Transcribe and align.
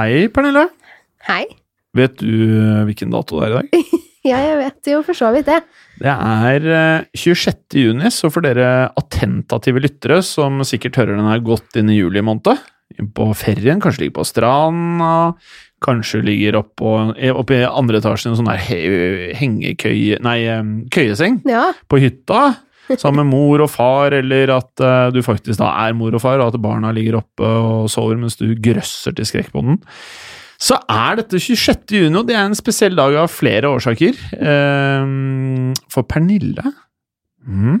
Hei, 0.00 0.30
Pernille. 0.32 0.62
Hei. 1.28 1.42
Vet 1.92 2.14
du 2.22 2.30
eh, 2.56 2.84
hvilken 2.88 3.10
dato 3.12 3.36
det 3.40 3.50
er 3.50 3.50
i 3.50 3.58
dag? 3.58 3.98
Ja, 4.20 4.36
jeg 4.44 4.56
vet 4.58 4.88
jo 4.90 4.98
for 5.00 5.16
så 5.16 5.30
vidt 5.32 5.46
det. 5.48 5.58
Det 6.00 6.12
er 6.12 6.66
eh, 6.76 7.04
26. 7.16 7.76
juni, 7.80 8.08
så 8.12 8.28
for 8.32 8.44
dere 8.44 8.90
attentative 9.00 9.80
lyttere 9.80 10.18
som 10.24 10.58
sikkert 10.68 10.98
hører 11.00 11.16
den 11.16 11.28
her 11.28 11.40
godt 11.44 11.76
inn 11.80 11.88
i 11.92 11.96
juli 11.96 12.20
måned, 12.24 12.60
på 13.16 13.26
ferien, 13.36 13.80
kanskje 13.80 14.04
ligger 14.06 14.18
på 14.18 14.26
stranda, 14.28 15.12
kanskje 15.84 16.20
ligger 16.28 16.60
oppe 16.60 16.92
opp 17.32 17.52
i 17.56 17.62
andre 17.64 18.00
etasjen 18.02 18.28
i 18.28 18.32
en 18.34 18.40
sånn 18.42 18.50
der 18.52 19.36
hengekøye... 19.40 20.20
Nei, 20.24 20.38
eh, 20.52 20.72
køyeseng 20.92 21.40
Ja. 21.48 21.70
på 21.88 22.00
hytta. 22.04 22.42
Sammen 22.98 23.22
med 23.22 23.30
mor 23.30 23.62
og 23.62 23.70
far, 23.70 24.16
eller 24.16 24.50
at 24.56 24.82
uh, 24.82 25.12
du 25.14 25.20
faktisk 25.22 25.60
da 25.60 25.70
er 25.84 25.94
mor 25.94 26.16
og 26.16 26.22
far, 26.24 26.40
og 26.42 26.54
at 26.54 26.62
barna 26.62 26.90
ligger 26.96 27.20
oppe 27.20 27.46
og 27.46 27.90
sover 27.92 28.18
mens 28.18 28.38
du 28.40 28.48
grøsser 28.58 29.14
til 29.14 29.28
skrekk 29.28 29.52
på 29.54 29.62
den. 29.66 29.78
Så 30.60 30.76
er 30.92 31.20
dette 31.22 31.38
26. 31.40 31.94
juni, 31.96 32.18
og 32.20 32.26
det 32.28 32.36
er 32.36 32.44
en 32.44 32.58
spesiell 32.58 32.98
dag 32.98 33.14
av 33.22 33.30
flere 33.32 33.70
årsaker. 33.70 34.18
Uh, 34.36 35.72
for 35.92 36.04
Pernille 36.08 36.64
mm, 37.46 37.78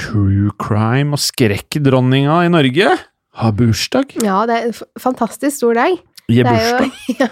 True 0.00 0.50
crime 0.58 1.14
og 1.14 1.22
skrekkdronninga 1.22 2.40
i 2.46 2.50
Norge 2.50 2.96
har 3.34 3.54
bursdag. 3.54 4.16
ja, 4.22 4.40
det 4.48 4.56
er 4.56 4.66
en 4.70 5.00
fantastisk 5.02 5.60
stor 5.60 5.78
dag. 5.78 5.94
Det 6.30 6.40
er 6.48 6.66
jo 6.70 6.88
ja, 7.20 7.28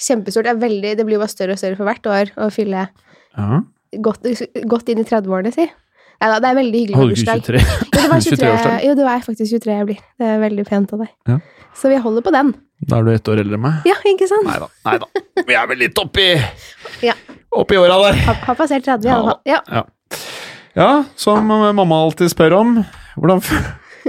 kjempestort. 0.00 0.48
Det, 0.48 0.56
veldig, 0.62 0.96
det 0.98 1.06
blir 1.06 1.18
jo 1.18 1.22
bare 1.22 1.34
større 1.34 1.54
og 1.54 1.60
større 1.60 1.78
for 1.78 1.88
hvert 1.90 2.10
år 2.10 2.34
å 2.40 2.50
fylle 2.54 2.88
Ja. 3.34 3.62
Godt, 4.02 4.28
godt 4.70 4.88
inn 4.92 5.00
i 5.02 5.06
30-årene, 5.08 5.52
si. 5.54 5.66
Nei 6.22 6.30
da, 6.30 6.38
det 6.40 6.50
er 6.50 6.56
veldig 6.56 6.80
hyggelig 6.80 6.98
med 6.98 7.10
du 7.10 7.20
ikke 7.20 7.34
23? 7.42 7.62
Jo, 7.94 8.00
det 8.04 8.10
var 8.10 8.20
23, 8.22 8.36
23-årsdag? 8.38 8.76
jo, 8.86 8.94
det 8.98 9.04
var 9.08 9.24
faktisk 9.26 9.56
23 9.58 9.74
jeg 9.78 9.88
blir. 9.90 10.00
Det 10.20 10.28
er 10.30 10.42
veldig 10.44 10.64
pent 10.68 10.94
av 10.94 11.04
deg. 11.04 11.12
Ja. 11.30 11.38
Så 11.74 11.90
vi 11.90 11.98
holder 12.04 12.24
på 12.24 12.32
den. 12.34 12.52
Da 12.84 12.98
er 12.98 13.06
du 13.06 13.12
ett 13.14 13.28
år 13.32 13.40
eldre 13.42 13.58
enn 13.58 13.64
meg. 13.64 13.86
Ja, 13.88 13.96
ikke 14.10 14.28
sant? 14.30 14.46
Nei 14.46 14.58
da. 14.62 14.68
Nei 14.86 14.96
da. 15.02 15.24
Vi 15.48 15.56
er 15.58 15.70
vel 15.70 15.80
litt 15.82 15.98
oppi 16.00 16.28
Ja. 17.04 17.14
Oppi 17.54 17.78
åra 17.78 17.96
der. 18.02 18.18
Har, 18.26 18.38
har 18.48 18.58
passert 18.58 18.86
30 18.86 19.08
i 19.08 19.12
alle 19.14 19.30
fall. 19.30 19.40
Ja. 19.48 19.60
Ja. 19.70 19.84
ja, 20.74 20.90
som 21.18 21.46
mamma 21.48 22.00
alltid 22.02 22.32
spør 22.32 22.56
om. 22.60 22.76
Hvordan 23.14 23.42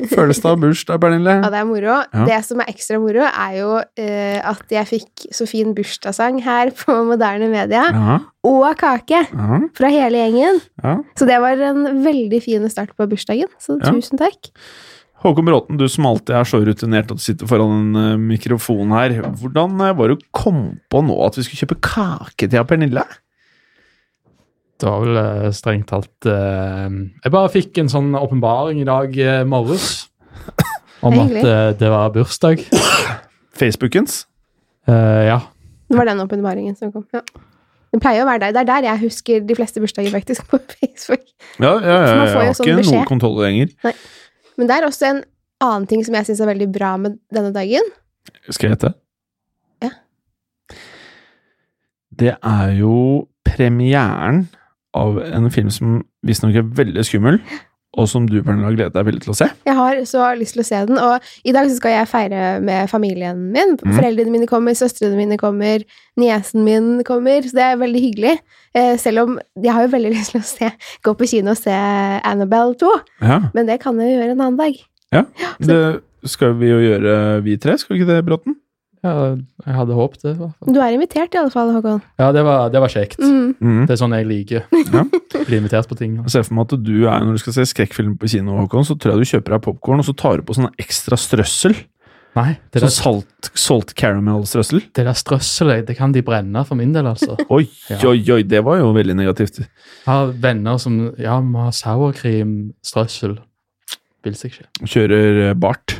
f- 0.03 0.13
føles 0.15 0.39
det 0.41 0.47
å 0.49 0.53
ha 0.53 0.59
bursdag, 0.61 0.99
Pernille? 1.03 1.35
ja, 1.43 1.49
det 1.53 1.59
er 1.61 1.67
moro. 1.69 1.97
Ja. 2.13 2.25
Det 2.29 2.39
som 2.47 2.61
er 2.63 2.71
ekstra 2.73 2.99
moro, 3.01 3.23
er 3.27 3.53
jo 3.59 3.69
uh, 3.79 4.39
at 4.51 4.75
jeg 4.75 4.89
fikk 4.91 5.27
så 5.35 5.47
fin 5.49 5.71
bursdagssang 5.77 6.41
her 6.45 6.71
på 6.75 6.97
Moderne 7.07 7.47
Media, 7.53 7.85
Ja, 7.95 8.17
og 8.45 8.65
kake 8.77 9.23
ja, 9.25 9.61
fra 9.77 9.89
hele 9.93 10.19
gjengen. 10.25 10.59
ja. 10.83 10.97
Så 11.17 11.25
det 11.29 11.39
var 11.41 11.57
en 11.71 12.03
veldig 12.05 12.41
fin 12.45 12.67
start 12.69 12.91
på 12.97 13.07
bursdagen, 13.09 13.49
så 13.61 13.79
tusen 13.81 14.19
takk. 14.21 14.51
Håkon 15.25 15.47
Bråten, 15.47 15.77
du 15.79 15.87
som 15.89 16.05
alltid 16.05 16.35
er 16.37 16.45
så 16.45 16.59
rutinert 16.61 17.09
at 17.09 17.17
du 17.17 17.23
sitter 17.23 17.47
foran 17.49 17.71
en 17.95 17.95
eh, 17.97 18.17
mikrofon 18.21 18.91
her. 18.93 19.15
Hvordan 19.39 19.79
eh, 19.81 19.93
var 19.97 20.11
det 20.11 20.19
du 20.19 20.25
kom 20.35 20.75
på 20.91 21.01
nå 21.01 21.15
at 21.25 21.39
vi 21.39 21.45
skulle 21.47 21.63
kjøpe 21.63 21.77
kake 21.81 22.49
til 22.51 22.65
Pernille? 22.69 23.01
Det 24.81 24.89
var 24.89 25.03
vel 25.05 25.17
eh, 25.21 25.51
strengt 25.55 25.87
talt 25.87 26.27
eh, 26.27 26.89
Jeg 27.23 27.31
bare 27.31 27.51
fikk 27.53 27.77
en 27.79 27.89
sånn 27.91 28.09
åpenbaring 28.19 28.81
i 28.83 28.87
dag 28.87 29.13
eh, 29.23 29.43
morges 29.47 30.09
om 31.05 31.13
at 31.15 31.29
hyggelig. 31.29 31.43
eh, 31.47 31.69
det 31.79 31.89
var 31.93 32.09
bursdag. 32.15 32.63
Facebookens? 33.55 34.25
Eh, 34.89 35.21
ja. 35.29 35.37
Det 35.87 35.97
var 35.99 36.09
den 36.09 36.19
åpenbaringen 36.23 36.75
som 36.75 36.91
kom. 36.91 37.05
Ja. 37.15 37.21
Det 37.93 38.01
pleier 38.03 38.25
å 38.25 38.27
være 38.27 38.41
der. 38.47 38.55
Det 38.57 38.61
er 38.65 38.69
der 38.71 38.87
jeg 38.89 39.01
husker 39.05 39.45
de 39.47 39.55
fleste 39.55 39.79
bursdager, 39.79 40.11
faktisk, 40.11 40.47
på 40.51 40.59
Facebook. 40.75 41.23
Ja, 41.61 41.75
ja, 41.77 41.77
ja, 41.79 42.15
man 42.17 42.25
jeg 42.27 42.33
jo 42.33 42.41
har 42.41 42.57
sånn 42.57 42.67
ikke 42.67 42.79
beskjed. 42.81 42.97
noe 42.99 43.07
kontroll 43.07 43.39
lenger. 43.45 43.71
Men 44.59 44.67
det 44.71 44.75
er 44.75 44.87
også 44.89 45.07
en 45.13 45.21
annen 45.63 45.87
ting 45.87 46.03
som 46.03 46.17
jeg 46.19 46.27
syns 46.27 46.41
er 46.43 46.49
veldig 46.51 46.67
bra 46.75 46.95
med 46.99 47.15
denne 47.33 47.53
dagen. 47.55 47.87
Skal 48.49 48.67
jeg 48.71 48.75
hete? 48.75 48.91
Ja. 49.85 49.93
Det 52.15 52.33
er 52.35 52.75
jo 52.79 52.97
premieren 53.47 54.45
av 54.95 55.19
en 55.25 55.49
film 55.53 55.71
som 55.73 56.01
visstnok 56.25 56.55
er 56.59 56.67
veldig 56.77 57.03
skummel, 57.05 57.39
og 57.95 58.07
som 58.11 58.25
du, 58.27 58.41
Pernille, 58.43 58.67
har 58.67 58.75
gledet 58.75 58.95
deg 58.95 59.05
veldig 59.07 59.21
til 59.23 59.31
å 59.31 59.37
se. 59.37 59.47
Jeg 59.67 59.75
har 59.77 59.99
så 60.09 60.25
lyst 60.35 60.57
til 60.57 60.63
å 60.63 60.67
se 60.67 60.81
den, 60.89 60.97
og 60.99 61.47
i 61.47 61.53
dag 61.55 61.69
så 61.69 61.77
skal 61.77 61.93
jeg 61.93 62.09
feire 62.11 62.41
med 62.63 62.89
familien 62.91 63.39
min. 63.55 63.77
Mm. 63.79 63.93
Foreldrene 63.95 64.33
mine 64.33 64.49
kommer, 64.51 64.75
søstrene 64.75 65.15
mine 65.19 65.37
kommer, 65.39 65.85
niesen 66.19 66.65
min 66.67 66.89
kommer, 67.07 67.47
så 67.47 67.55
det 67.55 67.67
er 67.69 67.79
veldig 67.79 68.01
hyggelig. 68.07 68.33
Eh, 68.75 68.95
selv 68.99 69.23
om 69.23 69.37
jeg 69.63 69.75
har 69.77 69.87
jo 69.87 69.93
veldig 69.95 70.11
lyst 70.17 70.35
til 70.35 70.43
å 70.43 70.49
se, 70.49 70.73
gå 71.07 71.15
på 71.15 71.29
kino 71.31 71.55
og 71.55 71.61
se 71.61 71.75
Annabelle 71.75 72.75
2, 72.83 72.91
Ja, 73.23 73.39
men 73.55 73.71
det 73.71 73.79
kan 73.83 73.99
jeg 74.03 74.11
jo 74.11 74.19
gjøre 74.19 74.35
en 74.35 74.45
annen 74.49 74.59
dag. 74.59 74.83
det 75.63 75.79
skal 76.25 76.55
vi 76.59 76.71
jo 76.73 76.81
gjøre, 76.81 77.17
vi 77.45 77.55
tre. 77.61 77.77
Skal 77.79 77.95
vi 77.95 78.01
ikke 78.01 78.11
det, 78.11 78.23
Bråten? 78.27 78.59
Ja, 79.05 79.13
jeg 79.67 79.75
hadde 79.77 79.95
håpet 79.97 80.25
det. 80.25 80.33
Du 80.73 80.79
er 80.81 80.95
invitert 80.97 81.35
i 81.37 81.39
alle 81.43 81.53
fall, 81.53 81.71
Håkon. 81.75 82.01
Ja, 82.19 82.31
det 82.35 82.41
var, 82.47 82.69
det 82.73 82.81
var 82.81 82.89
kjekt. 82.91 83.19
Mm. 83.21 83.55
Mm. 83.61 83.81
Det 83.85 83.93
er 83.95 84.01
sånn 84.01 84.15
jeg 84.17 84.29
liker. 84.29 84.65
Ja. 84.95 85.05
Bli 85.45 85.57
invitert 85.61 85.87
på 85.91 85.97
ting. 85.99 86.15
Jeg 86.23 86.31
ser 86.33 86.45
for 86.47 86.55
meg 86.57 86.69
at 86.71 86.79
du 86.85 86.93
er, 87.05 87.19
når 87.25 87.35
du 87.37 87.41
skal 87.43 87.53
se 87.59 87.65
skrekkfilm 87.69 88.15
på 88.21 88.29
kino, 88.31 88.55
Håkon, 88.63 88.85
så 88.87 88.95
tror 88.97 89.13
jeg 89.15 89.21
du 89.25 89.31
kjøper 89.35 89.55
deg 89.59 89.63
popkorn, 89.67 90.01
og 90.01 90.07
så 90.07 90.15
tar 90.17 90.39
du 90.41 90.47
på 90.47 90.55
sånn 90.57 90.71
ekstra 90.81 91.19
strøssel. 91.19 91.75
Nei, 92.35 92.57
det 92.73 92.81
Sånn 92.81 92.89
der, 92.89 92.91
salt, 92.91 93.49
salt 93.55 93.91
caramel-strøssel. 93.95 94.81
det 94.97 95.05
der 95.07 95.15
strøsselet, 95.15 95.85
det 95.87 95.95
kan 95.95 96.11
de 96.11 96.19
brenne 96.27 96.65
for 96.67 96.75
min 96.75 96.91
del, 96.91 97.07
altså. 97.07 97.37
Oi, 97.47 97.61
Ja. 97.87 97.99
oi, 98.09 98.17
oi, 98.35 98.41
det 98.43 98.59
var 98.67 98.81
jo 98.81 98.89
veldig 98.97 99.15
negativt. 99.15 99.61
Jeg 99.61 99.69
har 100.09 100.33
venner 100.43 100.75
som 100.83 100.97
ja, 101.15 101.37
vi 101.39 101.61
har 101.63 101.71
sourcream-strøssel. 101.79 103.37
Vil 104.25 104.35
seg 104.35 104.51
ikke. 104.51 104.67
Kjører 104.89 105.39
eh, 105.49 105.53
bart. 105.55 105.99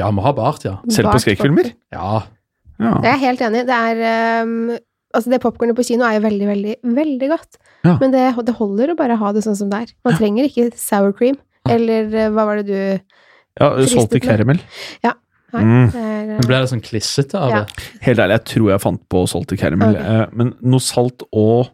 Ja, 0.00 0.10
må 0.10 0.24
ha 0.24 0.32
bart, 0.34 0.64
ja. 0.66 0.78
Selv 0.90 1.12
på 1.14 1.20
skrekkfilmer? 1.22 1.70
Ja. 1.94 2.24
Ja. 2.82 2.96
Jeg 3.04 3.12
er 3.12 3.20
helt 3.22 3.42
enig. 3.46 3.64
Det 3.68 3.76
er 3.78 4.42
um, 4.42 4.74
Altså, 5.14 5.30
det 5.30 5.38
popkornet 5.44 5.76
på 5.78 5.84
kino 5.86 6.02
er 6.02 6.16
jo 6.16 6.24
veldig, 6.24 6.46
veldig, 6.48 6.72
veldig 6.96 7.26
godt. 7.30 7.58
Ja. 7.86 7.92
Men 8.00 8.10
det, 8.10 8.22
det 8.48 8.54
holder 8.58 8.90
å 8.90 8.96
bare 8.98 9.14
ha 9.20 9.28
det 9.36 9.44
sånn 9.44 9.54
som 9.54 9.68
det 9.70 9.84
er. 9.84 9.92
Man 10.02 10.16
trenger 10.18 10.48
ikke 10.48 10.72
sour 10.74 11.12
cream. 11.14 11.36
Eller 11.70 12.08
eh, 12.10 12.32
hva 12.34 12.44
var 12.48 12.58
det 12.60 12.66
du 12.66 12.74
ja 13.60 13.68
med. 13.78 14.22
caramel. 14.24 14.58
Ja. 15.04 15.14
Nei, 15.54 15.62
Mm. 15.62 15.86
er, 15.94 15.94
uh, 15.94 16.32
Men 16.34 16.46
ble 16.48 16.58
det 16.58 16.70
sånn 16.72 16.82
klissete 16.82 17.38
av 17.38 17.50
Ja. 17.50 17.60
det? 17.62 17.84
Helt 18.02 18.18
ærlig, 18.18 18.40
jeg 18.40 18.44
tror 18.50 18.70
jeg 18.72 18.80
fant 18.82 19.02
på 19.08 19.22
salty 19.30 19.56
caramel. 19.56 19.94
Okay. 19.94 20.02
Eh, 20.02 20.26
men 20.32 20.54
noe 20.60 20.80
salt 20.82 21.22
og 21.30 21.70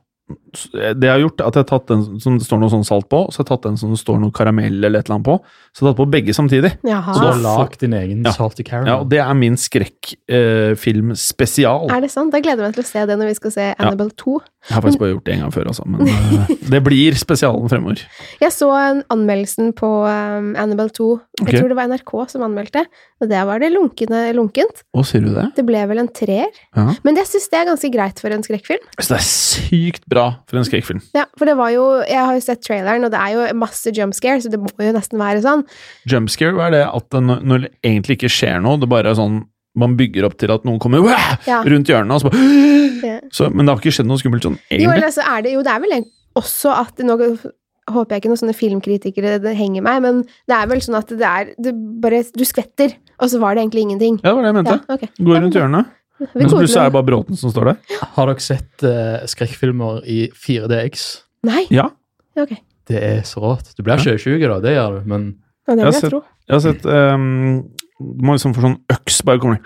Det 0.53 1.07
jeg 1.07 1.13
har 1.13 1.23
gjort, 1.23 1.41
er 1.41 1.49
at 1.51 1.57
jeg 1.59 1.65
har 1.65 1.71
tatt 1.71 1.91
den 1.91 2.05
som 2.23 2.39
det 2.39 2.47
står 2.47 2.61
noe 2.63 2.73
sånn 2.73 2.87
salt 2.87 3.09
på, 3.13 3.23
så 3.31 3.41
har 3.41 3.47
jeg 3.47 3.51
tatt 3.53 3.67
den 3.69 3.79
som 3.81 3.95
det 3.95 4.01
står 4.01 4.21
noe 4.23 4.35
karamell 4.35 4.79
eller 4.79 5.01
et 5.01 5.09
eller 5.09 5.19
annet 5.19 5.29
på. 5.29 5.37
Så 5.71 5.83
jeg 5.83 5.87
har 5.87 5.93
tatt 5.93 6.01
på 6.01 6.09
begge 6.17 6.37
samtidig. 6.37 6.73
Jaha. 6.87 7.15
Så 7.15 7.23
du 7.23 7.29
har 7.29 7.43
lagd 7.45 7.79
din 7.83 7.97
egen 7.97 8.25
Ja. 8.25 8.33
salty 8.37 8.65
caramel? 8.67 8.89
Ja, 8.89 8.97
og 9.01 9.09
det 9.09 9.21
er 9.23 9.35
min 9.35 9.57
skrekkfilm 9.57 11.15
spesial. 11.17 11.91
Er 11.91 12.01
det 12.01 12.11
sant? 12.11 12.33
Da 12.33 12.41
gleder 12.41 12.65
jeg 12.65 12.71
meg 12.71 12.75
til 12.75 12.85
å 12.85 12.91
se 12.91 13.07
det 13.07 13.19
når 13.19 13.31
vi 13.31 13.35
skal 13.35 13.51
se 13.51 13.75
Annabelle 13.79 14.11
2. 14.17 14.41
Jeg 14.69 14.75
har 14.77 14.83
faktisk 14.85 15.01
bare 15.01 15.13
gjort 15.15 15.25
det 15.25 15.35
en 15.35 15.41
gang 15.41 15.53
før, 15.55 15.69
altså. 15.73 15.85
Men 15.89 16.09
eh, 16.09 16.51
det 16.69 16.81
blir 16.85 17.17
spesialen 17.17 17.71
fremover. 17.73 18.03
Jeg 18.43 18.53
så 18.53 18.69
en 18.77 19.03
anmeldelsen 19.09 19.73
på 19.73 19.89
um, 20.05 20.51
Annabelle 20.61 20.93
2. 20.93 21.07
Jeg 21.41 21.47
okay. 21.47 21.59
tror 21.59 21.73
det 21.73 21.79
var 21.79 21.89
NRK 21.89 22.13
som 22.29 22.45
anmeldte. 22.45 22.85
Og 23.21 23.31
der 23.31 23.47
var 23.49 23.63
det 23.63 23.71
lunkende, 23.73 24.21
lunkent. 24.37 24.85
Å, 24.93 25.05
sier 25.07 25.25
du 25.25 25.33
det? 25.33 25.47
Det 25.57 25.65
ble 25.69 25.81
vel 25.89 26.03
en 26.03 26.11
treer. 26.13 26.53
Ja. 26.77 26.91
Men 27.07 27.17
jeg 27.21 27.31
syns 27.31 27.49
det 27.53 27.61
er 27.63 27.71
ganske 27.71 27.93
greit 27.95 28.21
for 28.21 28.37
en 28.37 28.45
skrekkfilm. 28.45 28.85
Så 28.99 29.15
det 29.15 29.21
er 29.21 29.29
sykt 29.31 30.05
bra 30.11 30.27
for 30.51 30.61
en 30.61 30.67
skrekkfilm. 30.67 31.01
Ja, 31.17 31.25
for 31.39 31.49
det 31.49 31.57
var 31.59 31.71
jo 31.75 31.85
Jeg 32.03 32.19
har 32.19 32.35
jo 32.37 32.43
sett 32.45 32.65
traileren, 32.67 33.07
og 33.07 33.15
det 33.15 33.21
er 33.23 33.37
jo 33.37 33.47
masse 33.59 33.93
jump 33.97 34.17
scare, 34.17 34.43
så 34.43 34.51
det 34.53 34.61
må 34.61 34.71
jo 34.83 34.93
nesten 34.97 35.21
være 35.21 35.45
sånn. 35.45 35.65
Jumpscare, 36.11 36.55
hva 36.57 36.69
er 36.69 36.77
det 36.79 36.85
at 36.91 37.09
det, 37.15 37.23
når 37.23 37.65
det 37.67 37.73
egentlig 37.87 38.19
ikke 38.19 38.33
skjer 38.35 38.61
noe, 38.65 38.81
det 38.81 38.91
bare 38.91 39.13
er 39.13 39.19
sånn 39.19 39.45
man 39.79 39.95
bygger 39.95 40.27
opp 40.27 40.35
til 40.41 40.51
at 40.51 40.65
noen 40.67 40.81
kommer 40.83 41.05
Ja. 41.47 41.63
rundt 41.63 41.87
hjørnet, 41.87 42.11
og 42.11 42.21
så 42.21 42.31
bare 42.31 43.21
så, 43.31 43.49
Men 43.55 43.67
det 43.67 43.73
har 43.73 43.81
ikke 43.81 43.95
skjedd 43.95 44.09
noe 44.11 44.19
skummelt 44.19 44.43
sånn, 44.43 44.59
egentlig. 44.71 45.01
Jo, 45.01 45.07
altså, 45.07 45.23
er 45.23 45.43
det 45.47 45.53
jo 45.55 45.63
Det 45.63 45.73
er 45.73 45.81
vel 45.81 46.05
også 46.37 46.75
at 46.75 46.99
Nå 46.99 47.17
håper 47.91 48.15
jeg 48.15 48.23
ikke 48.23 48.31
noen 48.31 48.39
sånne 48.39 48.55
filmkritikere 48.55 49.39
det 49.43 49.57
henger 49.59 49.83
meg, 49.83 50.03
men 50.03 50.21
det 50.23 50.55
er 50.57 50.67
vel 50.71 50.83
sånn 50.85 50.99
at 50.99 51.09
det 51.11 51.27
er 51.27 51.55
det 51.59 51.73
bare 52.03 52.23
Du 52.37 52.45
skvetter, 52.47 52.95
og 53.19 53.31
så 53.31 53.41
var 53.43 53.55
det 53.55 53.65
egentlig 53.65 53.87
ingenting. 53.87 54.21
Ja, 54.23 54.31
det 54.31 54.37
var 54.37 54.43
det 54.43 54.51
jeg 54.51 54.59
mente. 54.61 54.77
Ja, 54.77 54.95
okay. 54.95 55.09
Går 55.19 55.41
rundt 55.45 55.59
hjørnet. 55.59 55.97
Men 56.21 56.51
plutselig 56.53 56.81
er 56.83 56.91
det 56.91 56.95
bare 56.97 57.09
Bråten 57.09 57.39
som 57.39 57.53
står 57.53 57.71
der. 57.73 58.01
Har 58.17 58.31
dere 58.31 58.45
sett 58.45 58.85
uh, 58.85 59.23
skrekkfilmer 59.31 60.03
i 60.05 60.19
4DX? 60.37 61.07
Nei? 61.49 61.65
Ja. 61.73 61.89
Okay. 62.37 62.61
Det 62.91 63.01
er 63.01 63.23
så 63.29 63.43
rått. 63.43 63.73
Du 63.77 63.85
blir 63.87 64.01
sjuke, 64.01 64.47
da, 64.51 64.59
det 64.63 64.77
gjør 64.77 64.99
du, 65.01 65.09
men 65.11 65.31
Ja, 65.69 65.75
det 65.77 65.85
Jeg 65.85 65.87
vil 65.87 65.93
jeg 65.93 66.01
sett- 66.01 66.11
tro. 66.11 66.23
Jeg 66.51 66.57
har 66.57 66.63
sett 66.65 66.87
ehm, 66.91 67.69
Du 68.01 68.25
må 68.27 68.35
liksom 68.35 68.55
få 68.57 68.65
sånn 68.65 68.79
øks 68.91 69.21
bare 69.29 69.39
kommer 69.39 69.61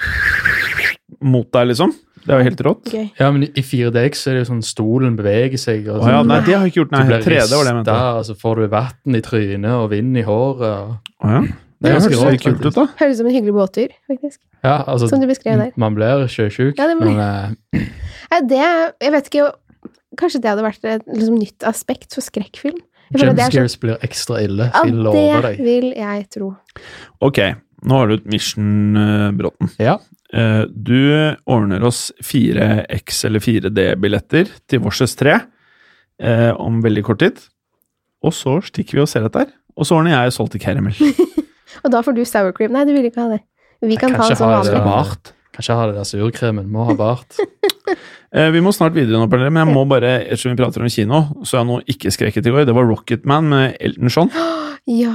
mot 1.24 1.48
deg, 1.54 1.70
liksom. 1.70 1.94
Det 2.24 2.32
er 2.32 2.40
jo 2.40 2.46
helt 2.48 2.60
rått. 2.64 2.86
Okay. 2.88 3.08
Ja, 3.20 3.28
men 3.32 3.44
i 3.44 3.62
4DX 3.64 4.22
er 4.28 4.36
det 4.36 4.42
jo 4.44 4.48
sånn 4.54 4.62
stolen 4.64 5.16
beveger 5.18 5.60
seg. 5.60 5.88
Og 5.92 6.00
Å 6.00 6.08
ja, 6.08 6.20
sånn, 6.22 6.30
nei, 6.32 6.38
det 6.46 6.54
har 6.56 6.64
jeg 6.64 6.72
ikke 6.72 6.80
gjort. 6.82 6.94
Nei, 6.94 7.02
du 7.04 7.10
blir 7.12 7.24
3D 7.26 7.50
var 7.52 7.66
det 7.66 7.70
jeg 7.70 7.78
mente. 7.78 7.96
og 8.18 8.24
så 8.28 8.36
får 8.40 8.60
du 8.62 8.66
vann 8.72 9.18
i 9.18 9.20
trynet 9.24 9.74
og 9.76 9.90
vind 9.92 10.16
i 10.20 10.24
håret. 10.24 10.64
Og... 10.64 11.12
Å 11.24 11.34
ja. 11.34 11.42
Det 11.82 11.90
Det 11.90 11.94
høres 11.94 12.32
litt 12.32 12.42
kult 12.44 12.64
ut, 12.64 12.74
da. 12.74 12.84
Høres 13.00 13.16
ut 13.16 13.18
som 13.22 13.26
en 13.28 13.34
hyggelig 13.34 13.54
båttur, 13.56 13.88
faktisk. 14.08 14.38
Ja, 14.64 14.76
altså, 14.86 15.08
Som 15.10 15.20
du 15.20 15.26
beskrev 15.28 15.58
der. 15.60 15.72
Man 15.76 15.94
blir 15.96 16.24
sjøsjuk, 16.30 16.78
Ja, 16.78 16.86
men 16.94 17.18
eh, 17.18 17.82
Nei, 18.32 18.40
det 18.48 18.62
Jeg 19.02 19.12
vet 19.12 19.28
ikke 19.32 19.50
Kanskje 20.16 20.40
det 20.40 20.48
hadde 20.52 20.62
vært 20.64 20.84
et 20.86 21.02
liksom, 21.10 21.38
nytt 21.42 21.64
aspekt 21.66 22.14
for 22.14 22.22
skrekkfilm? 22.22 22.78
Jeg 23.10 23.18
føler 23.20 23.32
jump 23.32 23.38
det 23.40 23.58
er 23.58 23.68
så- 23.68 23.80
blir 23.82 23.98
ekstra 24.06 24.38
ille. 24.44 24.70
Ja, 24.72 24.84
jeg 24.86 24.94
lover 24.94 25.42
det 25.42 25.42
deg. 25.42 25.64
vil 25.66 25.88
jeg 25.98 26.28
tro. 26.30 26.56
Ok, 27.20 27.40
nå 27.84 27.98
har 27.98 28.06
du 28.08 28.14
et 28.14 28.26
mission, 28.30 28.96
eh, 28.96 29.30
Bråten. 29.32 29.70
Ja. 29.82 29.98
Eh, 30.32 30.64
Du 30.70 31.34
ordner 31.46 31.82
oss 31.84 32.12
4X 32.22 33.24
eller 33.26 33.40
4D-billetter 33.40 34.48
til 34.70 34.80
Vorses 34.80 35.14
3 35.16 35.34
eh, 36.20 36.52
om 36.56 36.80
veldig 36.82 37.02
kort 37.04 37.18
tid. 37.18 37.42
Og 38.22 38.32
så 38.32 38.60
stikker 38.64 38.94
vi 38.94 39.00
og 39.04 39.08
ser 39.10 39.26
etter. 39.26 39.50
Og 39.76 39.84
så 39.84 39.98
ordner 39.98 40.14
jeg 40.14 40.32
salty 40.32 40.58
caramel. 40.62 40.94
Og 41.82 41.90
da 41.94 42.02
får 42.06 42.14
du 42.16 42.22
sour 42.28 42.52
cream. 42.56 42.72
Nei, 42.76 42.84
du 42.86 42.92
vil 42.94 43.08
ikke 43.10 43.24
ha 43.24 43.28
det. 43.34 43.40
Vi 43.84 43.96
kan 44.00 44.14
ta 44.14 44.28
en 44.30 44.36
sånn 44.38 44.52
vanlig. 44.54 44.82
bart. 44.84 45.32
Kanskje 45.54 45.74
ha 45.78 45.86
det 45.90 45.96
der 45.98 46.06
surkremen. 46.08 46.70
Må 46.72 46.86
ha 46.90 46.94
bart. 46.98 47.38
Eh, 48.34 48.48
Vi 48.50 48.58
må 48.64 48.72
snart 48.74 48.96
videre 48.96 49.20
nå, 49.20 49.28
Pernille, 49.30 49.52
men 49.54 49.62
jeg 49.68 49.74
må 49.76 49.84
bare, 49.86 50.08
ettersom 50.24 50.50
vi 50.50 50.58
prater 50.58 50.82
om 50.82 50.88
kino, 50.90 51.20
så 51.46 51.60
jeg 51.60 51.66
noe 51.68 51.84
ikke 51.86 52.10
skrekket 52.10 52.48
i 52.48 52.50
går. 52.50 52.64
Det 52.66 52.74
var 52.74 52.88
Rocketman 52.88 53.46
med 53.52 53.76
Elton 53.78 54.10
John. 54.10 54.30
Ja. 54.90 55.12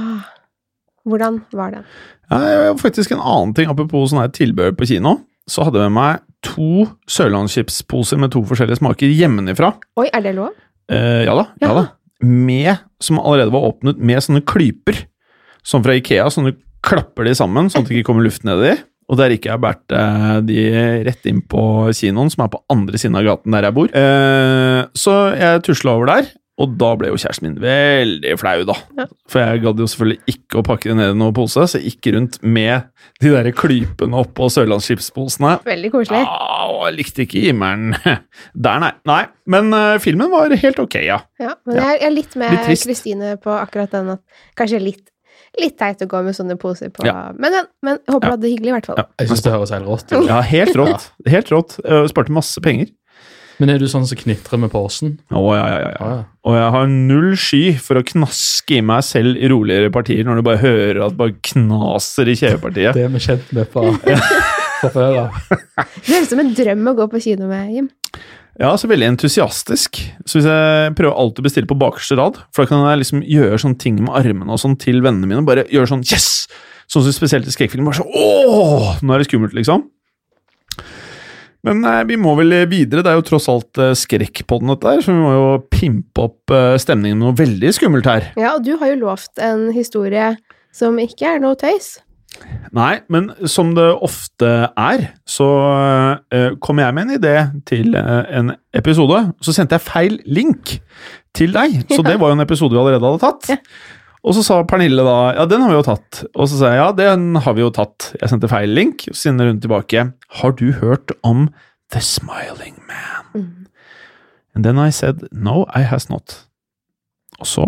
Hvordan 1.04 1.42
var 1.52 1.74
den? 1.74 1.84
Eh, 2.32 2.70
faktisk 2.80 3.12
en 3.12 3.20
annen 3.20 3.52
ting, 3.58 3.68
apropos 3.68 4.08
sånn 4.14 4.22
her 4.22 4.32
tilbehør 4.32 4.72
på 4.78 4.88
kino. 4.88 5.18
Så 5.50 5.66
hadde 5.66 5.82
jeg 5.82 5.92
med 5.92 5.98
meg 5.98 6.24
to 6.46 6.86
sørlandschipsposer 7.12 8.18
med 8.24 8.32
to 8.32 8.40
forskjellige 8.48 8.80
smaker 8.80 9.12
hjemmefra. 9.12 9.74
Oi, 10.00 10.08
er 10.16 10.24
det 10.24 10.34
lov? 10.38 10.56
Eh, 10.88 11.24
ja 11.28 11.36
da, 11.36 11.44
ja 11.60 11.74
da. 11.76 11.84
Med, 12.24 12.80
som 13.04 13.20
allerede 13.20 13.52
var 13.52 13.68
åpnet, 13.68 14.00
med 14.00 14.24
sånne 14.24 14.42
klyper. 14.48 15.04
Som 15.66 15.84
fra 15.84 15.96
Ikea, 15.98 16.28
sånn 16.32 16.50
du 16.50 16.56
klapper 16.86 17.28
de 17.28 17.34
sammen, 17.36 17.68
sånn 17.70 17.84
at 17.84 17.90
det 17.90 17.98
ikke 18.00 18.10
kommer 18.12 18.24
luft 18.24 18.44
nedi. 18.48 18.76
Og 19.10 19.18
der 19.18 19.32
ikke 19.34 19.48
jeg 19.50 19.56
har 19.56 19.62
båret 19.64 19.90
eh, 19.96 20.36
de 20.46 20.58
rett 21.08 21.24
inn 21.26 21.40
på 21.50 21.62
kinoen, 21.98 22.30
som 22.30 22.44
er 22.44 22.52
på 22.52 22.60
andre 22.70 22.98
siden 23.00 23.18
av 23.18 23.24
gaten 23.26 23.56
der 23.56 23.66
jeg 23.66 23.74
bor. 23.74 23.88
Eh, 23.90 24.82
så 24.94 25.16
jeg 25.34 25.64
tusla 25.66 25.96
over 25.98 26.12
der, 26.12 26.28
og 26.60 26.76
da 26.78 26.90
ble 27.00 27.08
jo 27.10 27.16
kjæresten 27.18 27.48
min 27.48 27.56
veldig 27.58 28.36
flau, 28.38 28.62
da. 28.68 28.76
For 29.32 29.40
jeg 29.42 29.62
gadd 29.64 29.80
jo 29.82 29.88
selvfølgelig 29.90 30.34
ikke 30.34 30.60
å 30.60 30.64
pakke 30.66 30.90
det 30.92 30.96
ned 31.00 31.12
i 31.14 31.18
noen 31.18 31.34
pose, 31.34 31.64
så 31.72 31.80
jeg 31.80 31.94
gikk 31.96 32.10
rundt 32.14 32.38
med 32.44 32.86
de 33.24 33.32
der 33.34 33.48
klypene 33.56 34.20
oppå 34.20 34.46
sørlandsskipsposene. 34.52 35.56
Veldig 35.66 35.90
koselig. 35.94 36.20
Ja, 36.22 36.66
og 36.70 36.84
jeg 36.90 36.98
likte 37.00 37.24
ikke 37.26 37.42
himmelen 37.48 37.96
der, 38.66 38.82
nei. 38.84 38.92
nei. 39.08 39.22
Men 39.50 39.72
uh, 39.74 39.96
filmen 40.04 40.30
var 40.32 40.52
helt 40.54 40.82
ok, 40.84 40.98
ja. 41.06 41.18
Ja, 41.42 41.56
men 41.66 41.80
er- 41.80 41.96
jeg 41.96 42.06
er 42.10 42.14
litt 42.14 42.36
med 42.40 42.60
Kristine 42.68 43.34
på 43.42 43.56
akkurat 43.58 43.90
den 43.96 44.14
at 44.18 44.22
kanskje 44.60 44.82
litt, 44.84 45.02
litt 45.58 45.76
teit 45.80 46.02
å 46.04 46.06
gå 46.10 46.20
med 46.24 46.36
sånne 46.36 46.54
poser 46.60 46.92
på 46.94 47.04
Ja. 47.08 47.32
Men, 47.36 47.50
men, 47.56 47.66
men 47.82 47.98
jeg 47.98 48.14
håper 48.14 48.26
Ja. 48.26 48.30
du 48.30 48.36
hadde 48.36 48.46
det 48.46 48.52
hyggelig, 48.54 48.70
i 48.70 48.76
hvert 48.78 48.86
fall. 48.92 49.02
Jeg 49.18 49.28
syns 49.32 49.42
det 49.42 49.52
høres 49.56 49.70
helt 49.74 49.86
rått 49.90 50.12
ut. 50.14 50.28
Ja, 50.28 50.40
helt 50.46 50.76
rått. 50.78 51.10
Helt 51.34 51.50
rått. 51.52 51.76
Sparte 52.12 52.32
masse 52.32 52.60
penger. 52.64 52.88
Men 53.60 53.68
er 53.74 53.76
du 53.82 53.84
sånn 53.92 54.06
som 54.08 54.16
knitrer 54.16 54.56
med 54.62 54.70
posen? 54.72 55.18
Å, 55.28 55.40
ja, 55.52 55.64
ja, 55.68 55.80
ja, 55.82 55.88
ja. 55.90 55.96
Ja, 56.00 56.12
ja. 56.16 56.22
Og 56.48 56.54
jeg 56.56 56.68
har 56.72 56.86
null 56.88 57.34
sky 57.36 57.74
for 57.76 58.00
å 58.00 58.04
knaske 58.08 58.78
i 58.78 58.80
meg 58.80 59.02
selv 59.04 59.36
i 59.36 59.50
roligere 59.52 59.90
partier 59.92 60.24
når 60.24 60.40
du 60.40 60.44
bare 60.46 60.62
hører 60.62 61.02
at 61.04 61.12
det 61.12 61.18
bare 61.20 61.34
knaser 61.50 62.30
i 62.32 62.36
kjevepartiet. 62.40 62.94
Det 62.96 63.04
er 63.04 63.12
vi 63.12 63.20
kjent 63.20 63.52
med 63.58 63.68
fra, 63.68 63.82
fra 64.80 64.92
før 64.94 65.18
av. 65.26 65.42
Det 65.50 66.08
høres 66.14 66.30
ut 66.30 66.32
som 66.32 66.40
en 66.40 66.54
drøm 66.56 66.88
å 66.88 66.96
gå 67.02 67.08
på 67.12 67.20
kino 67.26 67.50
med, 67.52 67.68
Jim. 67.76 67.90
Ja, 68.60 68.74
så 68.76 68.90
veldig 68.90 69.06
entusiastisk. 69.14 70.02
Så 70.28 70.36
hvis 70.36 70.46
jeg 70.48 70.92
prøver 70.98 71.16
alltid 71.16 71.40
å 71.40 71.44
bestille 71.46 71.68
på 71.70 71.78
bakerste 71.80 72.18
rad, 72.18 72.42
for 72.52 72.66
da 72.66 72.68
kan 72.68 72.82
jeg 72.84 73.00
liksom 73.00 73.22
gjøre 73.24 73.60
sånne 73.62 73.80
ting 73.80 73.96
med 74.02 74.12
armene 74.18 74.52
og 74.52 74.60
sånn 74.60 74.76
til 74.80 75.00
vennene 75.00 75.30
mine, 75.30 75.46
bare 75.48 75.64
gjøre 75.72 75.88
sånn 75.94 76.04
yes! 76.04 76.44
Sånn 76.90 77.06
som 77.06 77.14
spesielt 77.14 77.48
i 77.48 77.54
skrekkfilm, 77.54 77.88
bare 77.88 78.02
sånn 78.02 78.12
ååå! 78.12 78.98
Nå 79.00 79.14
er 79.14 79.22
det 79.22 79.30
skummelt, 79.30 79.56
liksom. 79.56 79.86
Men 81.64 81.80
nei, 81.84 81.96
vi 82.08 82.20
må 82.20 82.34
vel 82.36 82.52
videre, 82.68 83.04
det 83.04 83.12
er 83.12 83.16
jo 83.16 83.24
tross 83.30 83.48
alt 83.52 83.80
skrekk 83.96 84.44
på 84.48 84.60
den, 84.60 84.74
dette 84.74 84.92
her, 84.92 85.00
så 85.04 85.14
vi 85.14 85.24
må 85.24 85.32
jo 85.32 85.48
pimpe 85.72 86.28
opp 86.28 86.52
eh, 86.56 86.76
stemningen 86.80 87.20
med 87.20 87.30
noe 87.30 87.40
veldig 87.40 87.72
skummelt 87.76 88.08
her. 88.08 88.28
Ja, 88.40 88.54
og 88.58 88.64
du 88.68 88.74
har 88.80 88.92
jo 88.92 89.00
lovt 89.06 89.40
en 89.40 89.70
historie 89.76 90.34
som 90.76 91.00
ikke 91.00 91.36
er 91.36 91.44
noe 91.44 91.56
tøys. 91.60 91.94
Nei, 92.76 93.00
men 93.10 93.30
som 93.50 93.72
det 93.76 93.86
ofte 94.02 94.50
er, 94.78 95.06
så 95.28 95.46
uh, 96.30 96.50
kom 96.62 96.82
jeg 96.82 96.96
med 96.96 97.08
en 97.08 97.16
idé 97.16 97.36
til 97.68 97.96
uh, 97.98 98.22
en 98.30 98.52
episode. 98.76 99.22
Så 99.42 99.54
sendte 99.56 99.78
jeg 99.78 99.86
feil 99.86 100.20
link 100.26 100.76
til 101.36 101.54
deg, 101.54 101.80
så 101.90 102.04
det 102.06 102.18
var 102.20 102.30
jo 102.30 102.38
en 102.38 102.44
episode 102.44 102.74
vi 102.74 102.82
allerede 102.82 103.10
hadde 103.10 103.24
tatt. 103.24 103.72
Og 104.20 104.36
så 104.36 104.44
sa 104.44 104.58
Pernille 104.68 105.04
da 105.06 105.16
ja, 105.38 105.46
den 105.48 105.62
har 105.64 105.72
vi 105.72 105.78
jo 105.78 105.86
tatt. 105.86 106.22
Og 106.34 106.50
så 106.50 106.60
sa 106.60 106.72
jeg 106.74 106.82
ja, 106.82 106.90
den 106.96 107.40
har 107.40 107.56
vi 107.56 107.64
jo 107.64 107.72
tatt. 107.74 108.10
Jeg 108.20 108.32
sendte 108.32 108.50
feil 108.52 108.72
link, 108.76 109.06
så 109.08 109.16
sender 109.28 109.48
hun 109.48 109.62
tilbake. 109.62 110.10
Har 110.40 110.56
du 110.58 110.70
hørt 110.76 111.14
om 111.26 111.48
The 111.92 112.02
Smiling 112.04 112.76
Man? 112.86 113.66
And 114.54 114.66
then 114.66 114.78
I 114.78 114.90
said 114.90 115.24
no, 115.32 115.64
I 115.74 115.86
has 115.88 116.10
not. 116.10 116.44
Og 117.40 117.48
så 117.48 117.66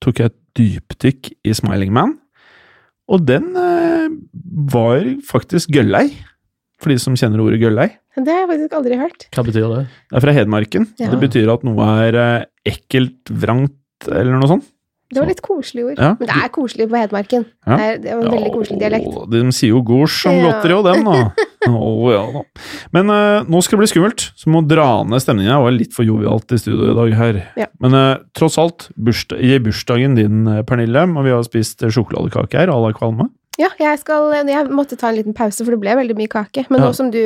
tok 0.00 0.22
jeg 0.22 0.32
et 0.32 0.38
dypdykk 0.56 1.32
i 1.44 1.54
Smiling 1.54 1.92
Man. 1.92 2.16
Og 3.10 3.24
den 3.26 3.50
eh, 3.58 4.10
var 4.70 5.06
faktisk 5.26 5.72
gøllei, 5.74 6.06
for 6.80 6.92
de 6.92 6.98
som 7.02 7.16
kjenner 7.18 7.42
ordet 7.42 7.60
gøllei. 7.60 7.88
Det 8.16 8.30
har 8.30 8.44
jeg 8.44 8.50
faktisk 8.52 8.76
aldri 8.78 8.98
hørt. 9.00 9.26
Hva 9.34 9.44
betyr 9.46 9.66
det? 9.72 9.82
Det 10.10 10.18
er 10.18 10.24
fra 10.24 10.34
Hedmarken. 10.36 10.86
Ja. 11.00 11.10
Det 11.12 11.20
betyr 11.22 11.50
at 11.52 11.64
noe 11.66 11.88
er 12.06 12.18
eh, 12.20 12.48
ekkelt, 12.72 13.32
vrangt, 13.42 13.76
eller 14.08 14.36
noe 14.36 14.50
sånt. 14.50 14.68
Det 15.10 15.18
var 15.18 15.26
litt 15.26 15.40
koselig 15.42 15.84
ord. 15.88 15.98
Ja. 15.98 16.12
Men 16.20 16.28
det 16.28 16.34
er 16.38 16.50
koselig 16.54 16.86
på 16.90 16.98
Hedmarken. 17.00 17.46
Ja. 17.66 17.76
Det, 17.76 17.86
er, 17.86 17.96
det 17.98 18.10
er 18.12 18.20
en 18.20 18.30
veldig 18.30 18.52
koselig 18.54 18.78
dialekt. 18.78 19.16
De 19.32 19.40
sier 19.56 19.72
jo 19.72 19.80
gors 19.86 20.18
om 20.30 20.38
godteri 20.44 20.76
og 20.76 20.86
den, 20.86 21.08
da. 21.08 21.48
oh, 21.72 22.04
ja, 22.14 22.20
da. 22.36 22.42
Men 22.94 23.10
uh, 23.10 23.48
nå 23.50 23.62
skal 23.66 23.76
det 23.76 23.82
bli 23.82 23.90
skummelt, 23.90 24.28
så 24.38 24.46
vi 24.46 24.54
må 24.54 24.62
dra 24.70 24.86
ned 25.08 25.24
stemningen. 25.24 25.50
Det 25.50 25.64
var 25.66 25.74
litt 25.74 25.96
for 25.96 26.06
jovialt 26.06 26.54
i 26.54 26.60
studio 26.62 26.92
i 26.92 26.96
dag 27.00 27.16
her. 27.18 27.40
Men 27.82 27.98
uh, 27.98 28.12
tross 28.38 28.60
alt, 28.62 28.86
bursdag, 28.94 29.42
i 29.42 29.58
bursdagen 29.64 30.14
din, 30.18 30.44
eh, 30.46 30.62
Pernille, 30.68 31.02
og 31.10 31.26
vi 31.26 31.34
har 31.34 31.42
spist 31.46 31.82
sjokoladekake 31.82 32.62
her, 32.62 32.70
à 32.70 32.78
la 32.78 32.94
kvalme. 32.94 33.26
Ja, 33.58 33.68
jeg, 33.82 33.98
skal, 34.00 34.30
jeg 34.46 34.70
måtte 34.72 34.96
ta 34.96 35.10
en 35.10 35.18
liten 35.18 35.34
pause, 35.36 35.64
for 35.66 35.74
det 35.74 35.80
ble 35.82 35.98
veldig 35.98 36.16
mye 36.16 36.30
kake. 36.30 36.68
Men 36.70 36.80
Ja. 36.80 36.86
nå 36.86 36.94
som 36.96 37.10
du 37.10 37.20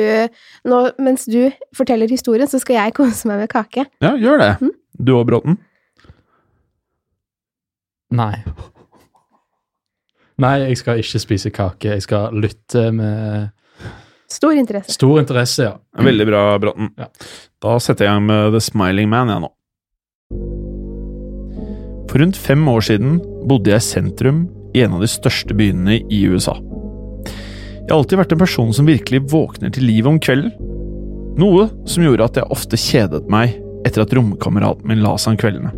nå, 0.65 0.81
Mens 0.97 1.29
du 1.29 1.53
forteller 1.77 2.09
historien, 2.09 2.49
så 2.49 2.59
skal 2.59 2.79
jeg 2.81 2.97
kose 2.97 3.29
meg 3.29 3.45
med 3.45 3.53
kake. 3.53 3.85
Ja, 4.01 4.15
gjør 4.17 4.41
det. 4.41 4.51
Mm. 4.65 4.73
Du 5.05 5.13
og 5.19 5.27
Bråten? 5.29 5.59
Nei. 8.15 8.35
Nei, 10.41 10.55
jeg 10.65 10.79
skal 10.81 10.99
ikke 10.99 11.21
spise 11.23 11.51
kake. 11.55 11.93
Jeg 11.95 12.03
skal 12.05 12.35
lytte 12.35 12.89
med 12.95 13.51
Stor 14.31 14.55
interesse. 14.57 14.91
stor 14.95 15.19
interesse, 15.21 15.63
ja. 15.67 15.75
Veldig 16.01 16.25
bra, 16.27 16.41
Bråten. 16.59 16.89
Ja. 16.97 17.07
Da 17.61 17.75
setter 17.79 18.07
jeg 18.07 18.11
i 18.11 18.15
gang 18.17 18.25
med 18.27 18.55
The 18.55 18.61
Smiling 18.63 19.09
Man, 19.11 19.29
jeg 19.31 19.43
nå. 19.45 19.51
For 22.09 22.21
rundt 22.23 22.39
fem 22.39 22.63
år 22.71 22.83
siden 22.87 23.19
bodde 23.47 23.71
jeg 23.71 23.83
i 23.83 23.85
sentrum 23.85 24.45
i 24.75 24.81
en 24.83 24.95
av 24.97 25.03
de 25.03 25.09
største 25.11 25.55
byene 25.55 25.99
i 26.11 26.23
USA. 26.31 26.55
Jeg 27.25 27.91
har 27.91 27.99
alltid 27.99 28.17
vært 28.17 28.33
en 28.33 28.41
person 28.41 28.73
som 28.73 28.87
virkelig 28.89 29.21
våkner 29.31 29.71
til 29.75 29.85
liv 29.85 30.07
om 30.09 30.17
kvelden. 30.19 30.51
Noe 31.39 31.67
som 31.89 32.05
gjorde 32.05 32.25
at 32.25 32.39
jeg 32.39 32.49
ofte 32.55 32.79
kjedet 32.79 33.27
meg 33.31 33.57
etter 33.85 34.03
at 34.05 34.13
romkameraten 34.15 34.87
min 34.89 35.03
la 35.05 35.13
seg 35.21 35.35
om 35.35 35.39
kveldene. 35.43 35.73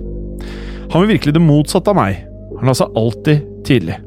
Han 0.94 1.04
var 1.04 1.10
virkelig 1.10 1.34
det 1.36 1.44
motsatte 1.44 1.92
av 1.92 1.98
meg. 2.00 2.22
Han 2.58 2.70
la 2.70 2.76
seg 2.78 2.98
alltid 2.98 3.46
tidlig. 3.68 4.00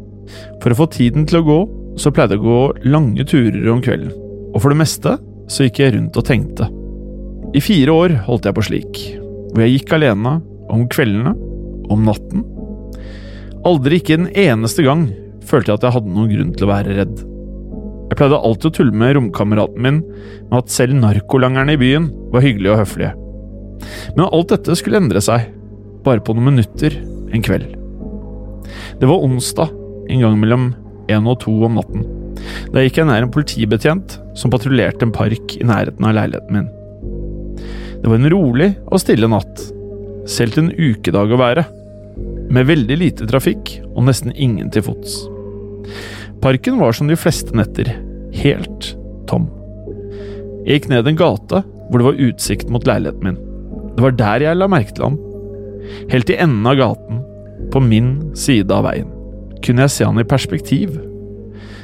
For 0.62 0.72
å 0.72 0.78
få 0.82 0.88
tiden 0.94 1.26
til 1.28 1.40
å 1.40 1.46
gå, 1.46 1.60
så 2.00 2.12
pleide 2.14 2.36
jeg 2.36 2.42
å 2.42 2.48
gå 2.48 2.90
lange 2.90 3.26
turer 3.28 3.70
om 3.72 3.82
kvelden. 3.84 4.12
Og 4.50 4.62
for 4.62 4.72
det 4.72 4.80
meste 4.80 5.16
så 5.50 5.66
gikk 5.66 5.82
jeg 5.82 5.94
rundt 5.96 6.18
og 6.18 6.26
tenkte. 6.26 6.68
I 7.54 7.62
fire 7.62 7.94
år 7.94 8.14
holdt 8.28 8.46
jeg 8.46 8.56
på 8.56 8.66
slik, 8.66 9.00
hvor 9.50 9.64
jeg 9.64 9.78
gikk 9.78 9.94
alene, 9.96 10.38
om 10.70 10.84
kveldene, 10.90 11.32
om 11.90 12.04
natten. 12.06 12.44
Aldri 13.66 13.98
ikke 13.98 14.20
en 14.20 14.28
eneste 14.38 14.84
gang 14.86 15.08
følte 15.46 15.72
jeg 15.72 15.80
at 15.80 15.88
jeg 15.88 15.96
hadde 15.96 16.14
noen 16.14 16.30
grunn 16.30 16.52
til 16.54 16.66
å 16.66 16.70
være 16.70 16.94
redd. 17.00 17.24
Jeg 18.10 18.18
pleide 18.18 18.38
alltid 18.38 18.70
å 18.70 18.74
tulle 18.78 19.02
med 19.02 19.16
romkameraten 19.18 19.82
min 19.86 20.00
med 20.02 20.56
at 20.60 20.72
selv 20.72 20.98
narkolangerne 20.98 21.74
i 21.76 21.80
byen 21.80 22.08
var 22.32 22.46
hyggelige 22.46 22.74
og 22.74 22.82
høflige. 22.84 23.12
Men 24.16 24.26
alt 24.28 24.54
dette 24.54 24.78
skulle 24.78 25.02
endre 25.02 25.22
seg, 25.24 25.50
bare 26.06 26.22
på 26.24 26.34
noen 26.36 26.52
minutter 26.52 26.96
en 27.30 27.44
kveld. 27.44 27.79
Det 29.00 29.08
var 29.08 29.24
onsdag, 29.26 29.72
en 30.10 30.24
gang 30.24 30.38
mellom 30.40 30.70
én 31.10 31.28
og 31.28 31.40
to 31.44 31.54
om 31.66 31.78
natten. 31.78 32.06
Da 32.72 32.84
gikk 32.84 33.00
jeg 33.00 33.08
nær 33.08 33.24
en 33.24 33.32
politibetjent 33.34 34.16
som 34.38 34.52
patruljerte 34.52 35.06
en 35.06 35.14
park 35.14 35.56
i 35.58 35.66
nærheten 35.66 36.06
av 36.06 36.16
leiligheten 36.16 36.56
min. 36.56 36.70
Det 38.00 38.08
var 38.08 38.16
en 38.16 38.32
rolig 38.32 38.70
og 38.88 39.02
stille 39.02 39.28
natt, 39.28 39.66
selv 40.30 40.54
til 40.54 40.66
en 40.66 40.74
ukedag 40.78 41.34
å 41.34 41.40
være, 41.40 41.66
med 42.50 42.66
veldig 42.66 42.96
lite 42.98 43.28
trafikk 43.30 43.76
og 43.92 44.04
nesten 44.08 44.34
ingen 44.34 44.70
til 44.74 44.84
fots. 44.86 45.20
Parken 46.42 46.80
var 46.80 46.96
som 46.96 47.10
de 47.10 47.18
fleste 47.20 47.54
netter, 47.56 47.92
helt 48.40 48.94
tom. 49.30 49.50
Jeg 50.64 50.80
gikk 50.80 50.90
ned 50.92 51.08
en 51.08 51.18
gate 51.18 51.62
hvor 51.90 52.00
det 52.00 52.06
var 52.06 52.22
utsikt 52.28 52.70
mot 52.72 52.86
leiligheten 52.86 53.26
min. 53.26 53.40
Det 53.96 54.04
var 54.04 54.16
der 54.16 54.46
jeg 54.46 54.58
la 54.58 54.68
merke 54.70 54.94
til 54.96 55.08
ham. 55.08 55.18
Helt 56.10 56.30
i 56.30 56.38
enden 56.40 56.68
av 56.68 56.78
gaten, 56.78 57.22
på 57.72 57.82
min 57.84 58.30
side 58.38 58.72
av 58.74 58.86
veien, 58.88 59.08
kunne 59.64 59.86
jeg 59.86 59.94
se 59.94 60.08
han 60.08 60.20
i 60.20 60.26
perspektiv. 60.26 60.96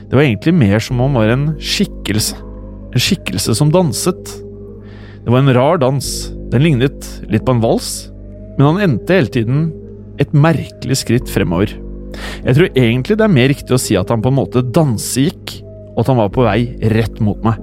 Det 0.07 0.15
var 0.15 0.25
egentlig 0.27 0.55
mer 0.55 0.83
som 0.83 1.01
om 1.01 1.09
han 1.11 1.19
var 1.19 1.33
en 1.33 1.47
skikkelse. 1.59 2.39
En 2.95 3.03
skikkelse 3.03 3.57
som 3.59 3.73
danset. 3.75 4.37
Det 5.25 5.33
var 5.33 5.43
en 5.43 5.55
rar 5.57 5.81
dans. 5.83 6.11
Den 6.53 6.63
lignet 6.63 7.09
litt 7.27 7.45
på 7.47 7.57
en 7.57 7.63
vals, 7.65 8.07
men 8.57 8.69
han 8.69 8.85
endte 8.85 9.17
hele 9.17 9.33
tiden 9.33 9.67
et 10.23 10.31
merkelig 10.33 11.01
skritt 11.03 11.31
fremover. 11.31 11.75
Jeg 12.47 12.57
tror 12.57 12.79
egentlig 12.79 13.17
det 13.19 13.27
er 13.27 13.35
mer 13.35 13.51
riktig 13.51 13.75
å 13.75 13.81
si 13.81 13.97
at 13.99 14.13
han 14.13 14.23
på 14.25 14.31
en 14.31 14.39
måte 14.39 14.63
dansegikk, 14.63 15.59
og 15.97 16.05
at 16.05 16.13
han 16.13 16.21
var 16.21 16.31
på 16.33 16.47
vei 16.47 16.61
rett 16.95 17.19
mot 17.25 17.43
meg. 17.45 17.59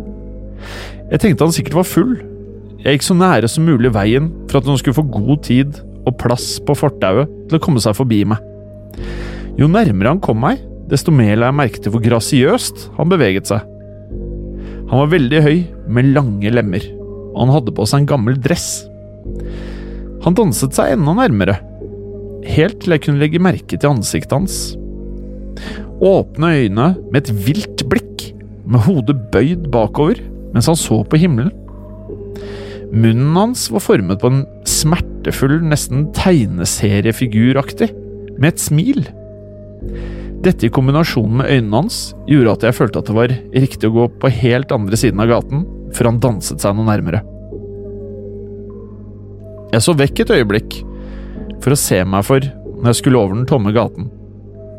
Jeg 1.13 1.23
tenkte 1.23 1.47
han 1.47 1.55
sikkert 1.55 1.79
var 1.79 1.87
full. 1.87 2.13
Jeg 2.83 2.97
gikk 2.97 3.07
så 3.07 3.15
nære 3.15 3.49
som 3.51 3.65
mulig 3.67 3.93
veien 3.95 4.29
for 4.49 4.59
at 4.59 4.67
han 4.67 4.79
skulle 4.79 4.97
få 4.97 5.07
god 5.07 5.43
tid 5.47 5.79
og 6.03 6.17
plass 6.21 6.57
på 6.65 6.75
fortauet 6.77 7.31
til 7.49 7.57
å 7.57 7.63
komme 7.63 7.81
seg 7.83 7.95
forbi 7.97 8.23
meg. 8.27 8.39
Jo 9.59 9.69
nærmere 9.69 10.15
han 10.15 10.23
kom 10.23 10.41
meg, 10.43 10.61
desto 10.89 11.13
mer 11.13 11.37
la 11.37 11.49
jeg 11.49 11.59
merke 11.59 11.81
til 11.81 11.93
hvor 11.93 12.03
grasiøst 12.03 12.87
han 12.97 13.11
beveget 13.11 13.49
seg. 13.49 13.63
Han 14.89 14.99
var 15.05 15.13
veldig 15.13 15.43
høy, 15.45 15.59
med 15.93 16.11
lange 16.15 16.51
lemmer, 16.53 16.83
og 17.33 17.39
han 17.43 17.53
hadde 17.55 17.73
på 17.75 17.85
seg 17.89 18.03
en 18.03 18.09
gammel 18.13 18.37
dress. 18.39 18.83
Han 20.23 20.37
danset 20.37 20.75
seg 20.75 20.93
enda 20.95 21.15
nærmere, 21.17 21.57
helt 22.47 22.81
til 22.83 22.95
jeg 22.95 23.05
kunne 23.05 23.23
legge 23.23 23.41
merke 23.41 23.77
til 23.77 23.89
ansiktet 23.89 24.35
hans. 24.35 24.57
Åpne 26.03 26.53
øyne 26.59 26.87
med 27.11 27.21
et 27.21 27.33
vilt 27.47 27.85
blikk, 27.89 28.29
med 28.63 28.85
hodet 28.85 29.17
bøyd 29.33 29.67
bakover 29.73 30.21
mens 30.53 30.69
han 30.69 30.77
så 30.77 31.01
på 31.09 31.17
himmelen. 31.19 31.51
Munnen 32.93 33.33
hans 33.35 33.65
var 33.73 33.81
formet 33.81 34.21
på 34.21 34.29
en 34.29 34.43
smertefull, 34.83 35.59
nesten 35.65 36.07
tegneseriefiguraktig, 36.15 37.89
med 38.37 38.53
et 38.53 38.61
smil. 38.61 39.03
Dette 40.43 40.67
i 40.67 40.71
kombinasjon 40.73 41.39
med 41.39 41.51
øynene 41.51 41.83
hans 41.83 41.99
gjorde 42.27 42.57
at 42.57 42.65
jeg 42.67 42.77
følte 42.79 42.99
at 42.99 43.09
det 43.09 43.15
var 43.15 43.35
riktig 43.53 43.89
å 43.89 43.95
gå 43.95 44.07
på 44.19 44.31
helt 44.41 44.73
andre 44.75 44.99
siden 44.99 45.23
av 45.23 45.29
gaten 45.31 45.63
før 45.95 46.09
han 46.09 46.19
danset 46.23 46.63
seg 46.63 46.75
noe 46.75 46.89
nærmere. 46.89 47.21
Jeg 49.73 49.85
så 49.85 49.95
vekk 49.97 50.23
et 50.23 50.33
øyeblikk 50.35 50.81
for 51.63 51.73
å 51.73 51.79
se 51.79 52.01
meg 52.05 52.25
for 52.27 52.43
når 52.43 52.91
jeg 52.91 52.99
skulle 52.99 53.21
over 53.21 53.37
den 53.37 53.47
tomme 53.49 53.73
gaten. 53.75 54.09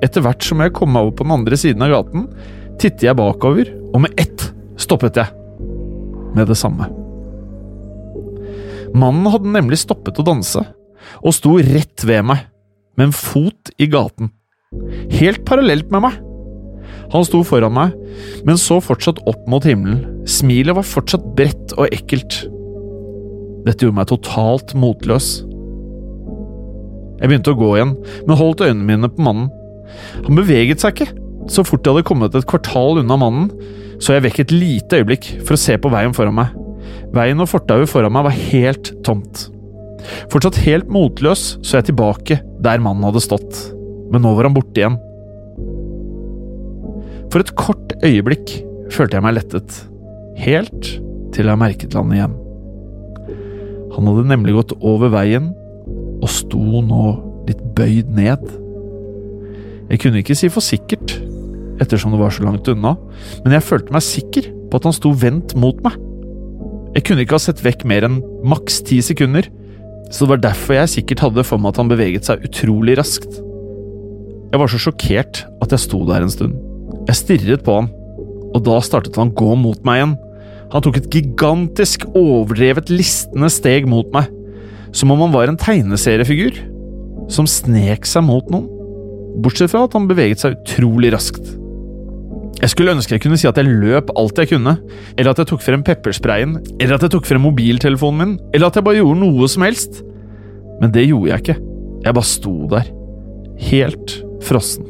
Etter 0.04 0.24
hvert 0.24 0.44
som 0.44 0.60
jeg 0.60 0.74
kom 0.76 0.92
meg 0.92 1.06
over 1.06 1.16
på 1.16 1.26
den 1.26 1.36
andre 1.38 1.58
siden 1.58 1.86
av 1.86 1.94
gaten, 1.94 2.28
tittet 2.76 3.06
jeg 3.08 3.18
bakover, 3.18 3.70
og 3.94 4.04
med 4.04 4.20
ett 4.20 4.50
stoppet 4.80 5.16
jeg. 5.22 5.32
Med 6.34 6.50
det 6.50 6.58
samme. 6.60 6.90
Mannen 8.94 9.26
hadde 9.32 9.50
nemlig 9.50 9.80
stoppet 9.82 10.20
å 10.20 10.26
danse, 10.26 10.62
og 11.20 11.34
sto 11.34 11.56
rett 11.58 12.04
ved 12.06 12.22
meg, 12.30 12.46
med 12.94 13.10
en 13.10 13.16
fot 13.16 13.72
i 13.82 13.88
gaten. 13.90 14.30
Helt 15.14 15.42
parallelt 15.46 15.90
med 15.90 16.04
meg. 16.06 16.20
Han 17.12 17.26
sto 17.26 17.42
foran 17.46 17.74
meg, 17.74 17.94
men 18.46 18.58
så 18.60 18.78
fortsatt 18.82 19.20
opp 19.30 19.42
mot 19.50 19.66
himmelen. 19.66 20.22
Smilet 20.30 20.78
var 20.78 20.86
fortsatt 20.86 21.26
bredt 21.36 21.74
og 21.76 21.90
ekkelt. 21.94 22.44
Dette 23.66 23.86
gjorde 23.86 23.98
meg 23.98 24.10
totalt 24.10 24.74
motløs. 24.78 25.36
Jeg 27.20 27.30
begynte 27.30 27.54
å 27.54 27.58
gå 27.58 27.74
igjen, 27.76 27.94
men 28.26 28.38
holdt 28.38 28.64
øynene 28.64 28.88
mine 28.88 29.10
på 29.10 29.24
mannen. 29.26 29.50
Han 30.24 30.38
beveget 30.38 30.82
seg 30.82 30.94
ikke. 30.94 31.12
Så 31.50 31.64
fort 31.66 31.84
jeg 31.84 31.92
hadde 31.92 32.08
kommet 32.08 32.36
et 32.38 32.46
kvartal 32.48 33.02
unna 33.02 33.18
mannen, 33.20 33.50
så 34.02 34.16
jeg 34.16 34.24
vekk 34.28 34.44
et 34.44 34.54
lite 34.54 35.00
øyeblikk 35.00 35.28
for 35.44 35.56
å 35.56 35.60
se 35.60 35.76
på 35.80 35.90
veien 35.92 36.14
foran 36.16 36.38
meg. 36.38 36.54
Veien 37.14 37.42
og 37.42 37.50
fortauet 37.50 37.90
foran 37.90 38.14
meg 38.14 38.26
var 38.28 38.38
helt 38.50 38.92
tomt. 39.06 39.48
Fortsatt 40.32 40.60
helt 40.66 40.90
motløs 40.92 41.54
så 41.64 41.78
jeg 41.78 41.90
tilbake 41.90 42.40
der 42.64 42.82
mannen 42.82 43.06
hadde 43.06 43.22
stått, 43.24 43.60
men 44.12 44.24
nå 44.24 44.34
var 44.36 44.48
han 44.48 44.56
borte 44.56 44.80
igjen. 44.80 44.98
For 47.32 47.42
et 47.42 47.54
kort 47.58 47.94
øyeblikk 48.04 48.58
følte 48.94 49.18
jeg 49.18 49.24
meg 49.24 49.38
lettet, 49.38 49.78
helt 50.38 50.90
til 51.34 51.50
jeg 51.50 51.60
merket 51.60 51.96
han 51.98 52.12
igjen. 52.14 52.36
Han 53.94 54.10
hadde 54.10 54.26
nemlig 54.30 54.56
gått 54.56 54.74
over 54.82 55.12
veien 55.14 55.52
og 56.22 56.30
sto 56.30 56.82
nå 56.82 57.04
litt 57.48 57.62
bøyd 57.76 58.10
ned. 58.14 58.42
Jeg 59.90 60.00
kunne 60.00 60.22
ikke 60.22 60.36
si 60.38 60.50
for 60.52 60.64
sikkert, 60.64 61.18
ettersom 61.82 62.14
det 62.14 62.20
var 62.22 62.32
så 62.34 62.46
langt 62.46 62.68
unna, 62.70 62.94
men 63.44 63.56
jeg 63.56 63.66
følte 63.66 63.94
meg 63.94 64.04
sikker 64.06 64.48
på 64.70 64.80
at 64.80 64.88
han 64.88 64.96
sto 64.96 65.12
vendt 65.14 65.56
mot 65.60 65.78
meg. 65.84 65.98
Jeg 66.94 67.02
kunne 67.08 67.24
ikke 67.24 67.34
ha 67.34 67.42
sett 67.42 67.62
vekk 67.64 67.82
mer 67.90 68.04
enn 68.06 68.20
maks 68.46 68.78
ti 68.86 69.00
sekunder, 69.02 69.48
så 70.14 70.24
det 70.24 70.30
var 70.30 70.42
derfor 70.44 70.76
jeg 70.78 70.92
sikkert 70.92 71.24
hadde 71.24 71.42
for 71.46 71.58
meg 71.58 71.74
at 71.74 71.80
han 71.82 71.90
beveget 71.90 72.28
seg 72.28 72.44
utrolig 72.46 72.94
raskt. 73.00 73.40
Jeg 74.52 74.60
var 74.62 74.70
så 74.70 74.78
sjokkert 74.78 75.40
at 75.64 75.74
jeg 75.74 75.82
sto 75.82 76.04
der 76.06 76.22
en 76.22 76.30
stund. 76.30 76.54
Jeg 77.08 77.18
stirret 77.18 77.64
på 77.66 77.80
han, 77.80 77.88
og 78.54 78.62
da 78.68 78.78
startet 78.86 79.18
han 79.18 79.32
å 79.32 79.38
gå 79.40 79.56
mot 79.58 79.80
meg 79.86 79.98
igjen. 79.98 80.14
Han 80.70 80.86
tok 80.86 81.00
et 81.00 81.10
gigantisk, 81.10 82.06
overdrevet 82.14 82.92
listende 82.94 83.50
steg 83.50 83.90
mot 83.90 84.06
meg, 84.14 84.30
som 84.94 85.10
om 85.10 85.26
han 85.26 85.34
var 85.34 85.50
en 85.50 85.58
tegneseriefigur 85.58 86.62
som 87.32 87.48
snek 87.50 88.06
seg 88.06 88.22
mot 88.26 88.46
noen, 88.54 88.70
bortsett 89.42 89.72
fra 89.72 89.88
at 89.88 89.98
han 89.98 90.06
beveget 90.06 90.44
seg 90.44 90.54
utrolig 90.60 91.10
raskt. 91.16 91.56
Jeg 92.62 92.70
skulle 92.70 92.94
ønske 92.94 93.16
jeg 93.16 93.22
kunne 93.24 93.36
si 93.40 93.48
at 93.48 93.58
jeg 93.58 93.66
løp 93.66 94.12
alt 94.18 94.38
jeg 94.40 94.52
kunne, 94.54 94.76
eller 95.18 95.32
at 95.32 95.40
jeg 95.42 95.50
tok 95.50 95.62
frem 95.64 95.82
peppersprayen, 95.84 96.56
eller 96.78 96.96
at 96.96 97.06
jeg 97.06 97.14
tok 97.16 97.26
frem 97.28 97.42
mobiltelefonen 97.44 98.20
min, 98.20 98.34
eller 98.54 98.70
at 98.70 98.78
jeg 98.78 98.86
bare 98.86 99.00
gjorde 99.00 99.20
noe 99.20 99.48
som 99.50 99.64
helst. 99.66 100.02
Men 100.80 100.92
det 100.94 101.08
gjorde 101.08 101.32
jeg 101.32 101.42
ikke. 101.42 101.56
Jeg 102.04 102.16
bare 102.16 102.30
sto 102.30 102.54
der, 102.70 102.90
helt 103.70 104.14
frossen, 104.44 104.86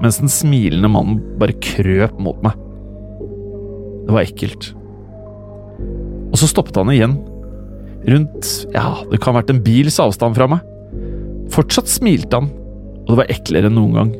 mens 0.00 0.20
den 0.20 0.30
smilende 0.32 0.90
mannen 0.92 1.18
bare 1.40 1.56
krøp 1.64 2.20
mot 2.22 2.38
meg. 2.44 2.54
Det 4.06 4.14
var 4.14 4.24
ekkelt. 4.26 4.70
Og 6.30 6.38
så 6.38 6.48
stoppet 6.50 6.78
han 6.78 6.92
igjen, 6.94 7.18
rundt, 8.10 8.48
ja, 8.72 8.94
det 9.10 9.20
kan 9.20 9.34
ha 9.34 9.40
vært 9.40 9.52
en 9.52 9.62
bils 9.64 9.98
avstand 10.02 10.38
fra 10.38 10.48
meg. 10.50 10.64
Fortsatt 11.50 11.90
smilte 11.90 12.38
han, 12.38 12.48
og 13.02 13.12
det 13.12 13.20
var 13.24 13.32
eklere 13.34 13.70
enn 13.70 13.76
noen 13.76 13.98
gang. 13.98 14.12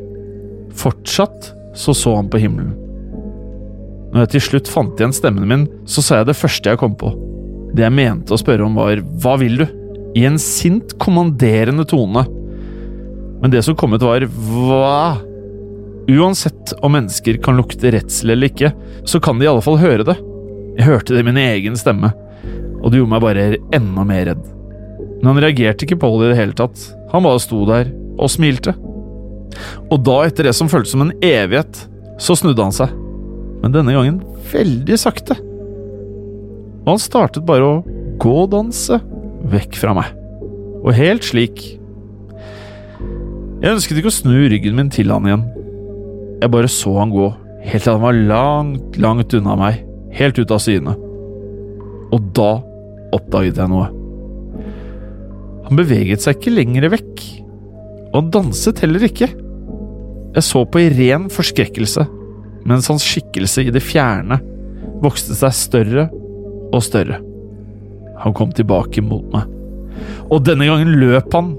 Fortsatt 0.76 1.52
så 1.74 1.94
så 1.94 2.14
han 2.16 2.30
på 2.30 2.40
himmelen. 2.42 2.74
Når 4.10 4.24
jeg 4.24 4.32
til 4.32 4.46
slutt 4.48 4.70
fant 4.70 4.98
igjen 4.98 5.14
stemmen 5.14 5.46
min, 5.46 5.66
så 5.86 6.02
sa 6.02 6.20
jeg 6.20 6.30
det 6.30 6.38
første 6.38 6.72
jeg 6.72 6.80
kom 6.80 6.96
på. 6.98 7.12
Det 7.76 7.84
jeg 7.84 7.94
mente 7.94 8.34
å 8.34 8.40
spørre 8.40 8.66
om, 8.66 8.78
var 8.78 9.02
hva 9.22 9.36
vil 9.38 9.60
du? 9.62 9.66
I 10.18 10.24
en 10.26 10.40
sint, 10.42 10.96
kommanderende 10.98 11.86
tone. 11.86 12.24
Men 13.40 13.52
det 13.52 13.62
som 13.62 13.76
kom 13.78 13.94
ut, 13.94 14.02
var 14.02 14.26
hva? 14.26 15.20
Uansett 16.10 16.74
om 16.82 16.96
mennesker 16.96 17.38
kan 17.44 17.60
lukte 17.60 17.92
redsel 17.94 18.34
eller 18.34 18.50
ikke, 18.50 18.72
så 19.06 19.20
kan 19.22 19.38
de 19.38 19.46
i 19.46 19.50
alle 19.50 19.62
fall 19.62 19.78
høre 19.78 20.06
det. 20.08 20.16
Jeg 20.80 20.88
hørte 20.88 21.14
det 21.14 21.22
i 21.22 21.28
min 21.28 21.38
egen 21.38 21.78
stemme, 21.78 22.10
og 22.80 22.90
det 22.90 22.98
gjorde 22.98 23.14
meg 23.14 23.22
bare 23.22 23.46
enda 23.76 24.06
mer 24.08 24.26
redd. 24.32 24.42
Men 25.20 25.34
han 25.34 25.42
reagerte 25.44 25.86
ikke 25.86 26.00
på 26.02 26.10
det 26.18 26.30
i 26.30 26.32
det 26.32 26.40
hele 26.40 26.56
tatt. 26.58 26.82
Han 27.12 27.26
bare 27.26 27.42
sto 27.42 27.62
der 27.68 27.92
og 28.18 28.32
smilte. 28.32 28.74
Og 29.90 30.00
da, 30.06 30.20
etter 30.26 30.48
det 30.48 30.54
som 30.56 30.70
føltes 30.70 30.94
som 30.94 31.04
en 31.04 31.14
evighet, 31.24 31.84
så 32.20 32.36
snudde 32.38 32.64
han 32.64 32.74
seg. 32.74 32.92
Men 33.60 33.74
denne 33.74 33.94
gangen 33.96 34.20
veldig 34.52 34.98
sakte. 35.00 35.36
Og 36.84 36.94
han 36.94 37.02
startet 37.02 37.46
bare 37.48 37.66
å 37.66 37.98
gå-danse 38.20 39.00
vekk 39.50 39.78
fra 39.80 39.94
meg. 39.96 40.10
Og 40.80 40.94
helt 40.96 41.26
slik. 41.26 41.62
Jeg 43.60 43.74
ønsket 43.74 44.00
ikke 44.00 44.12
å 44.12 44.16
snu 44.16 44.36
ryggen 44.48 44.76
min 44.78 44.92
til 44.92 45.12
han 45.12 45.28
igjen. 45.28 45.44
Jeg 46.40 46.52
bare 46.54 46.70
så 46.72 46.94
han 46.96 47.12
gå, 47.12 47.28
helt 47.66 47.84
til 47.84 47.92
han 47.92 48.04
var 48.04 48.16
langt, 48.16 48.96
langt 49.00 49.36
unna 49.36 49.56
meg, 49.60 49.82
helt 50.16 50.40
ut 50.40 50.54
av 50.56 50.62
syne. 50.64 50.96
Og 52.10 52.30
da 52.36 52.52
oppdaget 53.14 53.60
jeg 53.60 53.70
noe. 53.70 53.90
Han 55.68 55.78
beveget 55.78 56.24
seg 56.24 56.38
ikke 56.38 56.54
lenger 56.56 56.88
vekk, 56.96 57.20
og 58.10 58.16
han 58.16 58.30
danset 58.34 58.82
heller 58.82 59.04
ikke. 59.06 59.30
Jeg 60.34 60.46
så 60.46 60.64
på 60.66 60.82
i 60.82 60.90
ren 60.94 61.28
forskrekkelse, 61.32 62.06
mens 62.68 62.90
hans 62.90 63.06
skikkelse 63.06 63.66
i 63.66 63.74
det 63.74 63.82
fjerne 63.82 64.40
vokste 65.02 65.36
seg 65.38 65.54
større 65.56 66.06
og 66.70 66.82
større. 66.84 67.20
Han 68.20 68.34
kom 68.36 68.52
tilbake 68.54 69.02
mot 69.02 69.26
meg. 69.32 69.46
Og 70.30 70.42
denne 70.46 70.66
gangen 70.68 70.98
løp 71.00 71.32
han. 71.34 71.54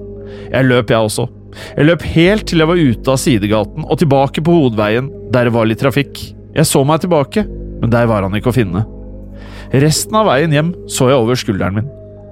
Jeg 0.52 0.68
løp, 0.68 0.92
jeg 0.92 1.08
også. 1.08 1.28
Jeg 1.76 1.88
løp 1.88 2.06
helt 2.14 2.46
til 2.48 2.64
jeg 2.64 2.70
var 2.70 2.80
ute 2.80 3.12
av 3.12 3.20
sidegaten 3.20 3.88
og 3.88 4.00
tilbake 4.00 4.44
på 4.46 4.54
hovedveien, 4.56 5.10
der 5.34 5.48
det 5.48 5.56
var 5.56 5.68
litt 5.68 5.82
trafikk. 5.84 6.22
Jeg 6.56 6.68
så 6.68 6.84
meg 6.88 7.04
tilbake, 7.04 7.44
men 7.82 7.92
der 7.92 8.08
var 8.12 8.24
han 8.24 8.36
ikke 8.38 8.52
å 8.52 8.56
finne. 8.56 8.86
Resten 9.72 10.16
av 10.20 10.28
veien 10.28 10.54
hjem 10.54 10.72
så 10.92 11.10
jeg 11.10 11.20
over 11.20 11.40
skulderen 11.40 11.80
min, 11.80 11.92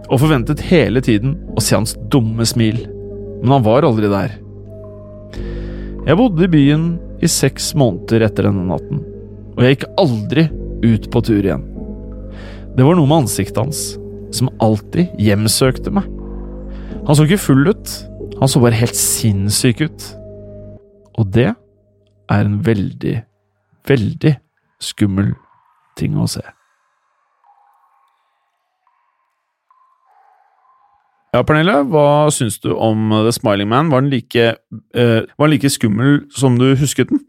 og 0.10 0.22
forventet 0.22 0.64
hele 0.70 1.02
tiden 1.04 1.38
å 1.56 1.64
se 1.64 1.76
hans 1.78 1.96
dumme 2.12 2.48
smil, 2.48 2.82
men 3.42 3.54
han 3.56 3.66
var 3.66 3.88
aldri 3.88 4.10
der. 4.12 4.36
Jeg 6.08 6.18
bodde 6.20 6.46
i 6.46 6.52
byen 6.52 6.86
i 7.24 7.30
seks 7.30 7.74
måneder 7.78 8.26
etter 8.28 8.48
denne 8.48 8.66
natten, 8.68 9.02
og 9.56 9.64
jeg 9.64 9.78
gikk 9.78 9.88
aldri 10.02 10.46
ut 10.86 11.10
på 11.12 11.24
tur 11.28 11.42
igjen. 11.44 11.66
Det 12.76 12.86
var 12.86 12.96
noe 12.96 13.10
med 13.10 13.26
ansiktet 13.26 13.60
hans 13.60 13.82
som 14.36 14.52
alltid 14.64 15.16
hjemsøkte 15.20 15.92
meg. 15.94 16.06
Han 17.08 17.18
så 17.18 17.26
ikke 17.26 17.42
full 17.42 17.72
ut, 17.72 17.96
han 18.40 18.52
så 18.52 18.62
bare 18.64 18.78
helt 18.80 18.98
sinnssyk 18.98 19.84
ut. 19.88 20.06
Og 21.20 21.32
det 21.36 21.50
er 21.50 22.46
en 22.46 22.60
veldig, 22.64 23.18
veldig 23.90 24.36
skummel 24.84 25.34
ting 26.00 26.16
å 26.20 26.30
se. 26.30 26.44
Ja, 31.30 31.44
Pernille, 31.46 31.84
hva 31.94 32.30
syns 32.34 32.58
du 32.64 32.72
om 32.74 33.12
The 33.14 33.34
Smiling 33.36 33.70
Man? 33.70 33.92
Var 33.94 34.02
den 34.02 34.10
like, 34.10 34.46
uh, 34.98 35.20
var 35.38 35.46
den 35.46 35.54
like 35.54 35.70
skummel 35.70 36.24
som 36.34 36.58
du 36.58 36.72
husket 36.80 37.12
den? 37.12 37.22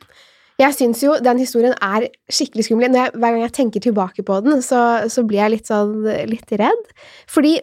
Jeg 0.61 0.77
syns 0.77 1.03
jo 1.05 1.15
den 1.21 1.41
historien 1.41 1.77
er 1.85 2.07
skikkelig 2.33 2.67
skummel. 2.67 2.89
Jeg, 2.89 3.13
hver 3.13 3.35
gang 3.35 3.45
jeg 3.45 3.55
tenker 3.57 3.85
tilbake 3.85 4.25
på 4.25 4.41
den, 4.45 4.61
så, 4.65 5.05
så 5.13 5.25
blir 5.29 5.43
jeg 5.43 5.55
litt 5.55 5.69
sånn 5.69 6.05
litt 6.29 6.53
redd. 6.61 6.91
Fordi 7.29 7.59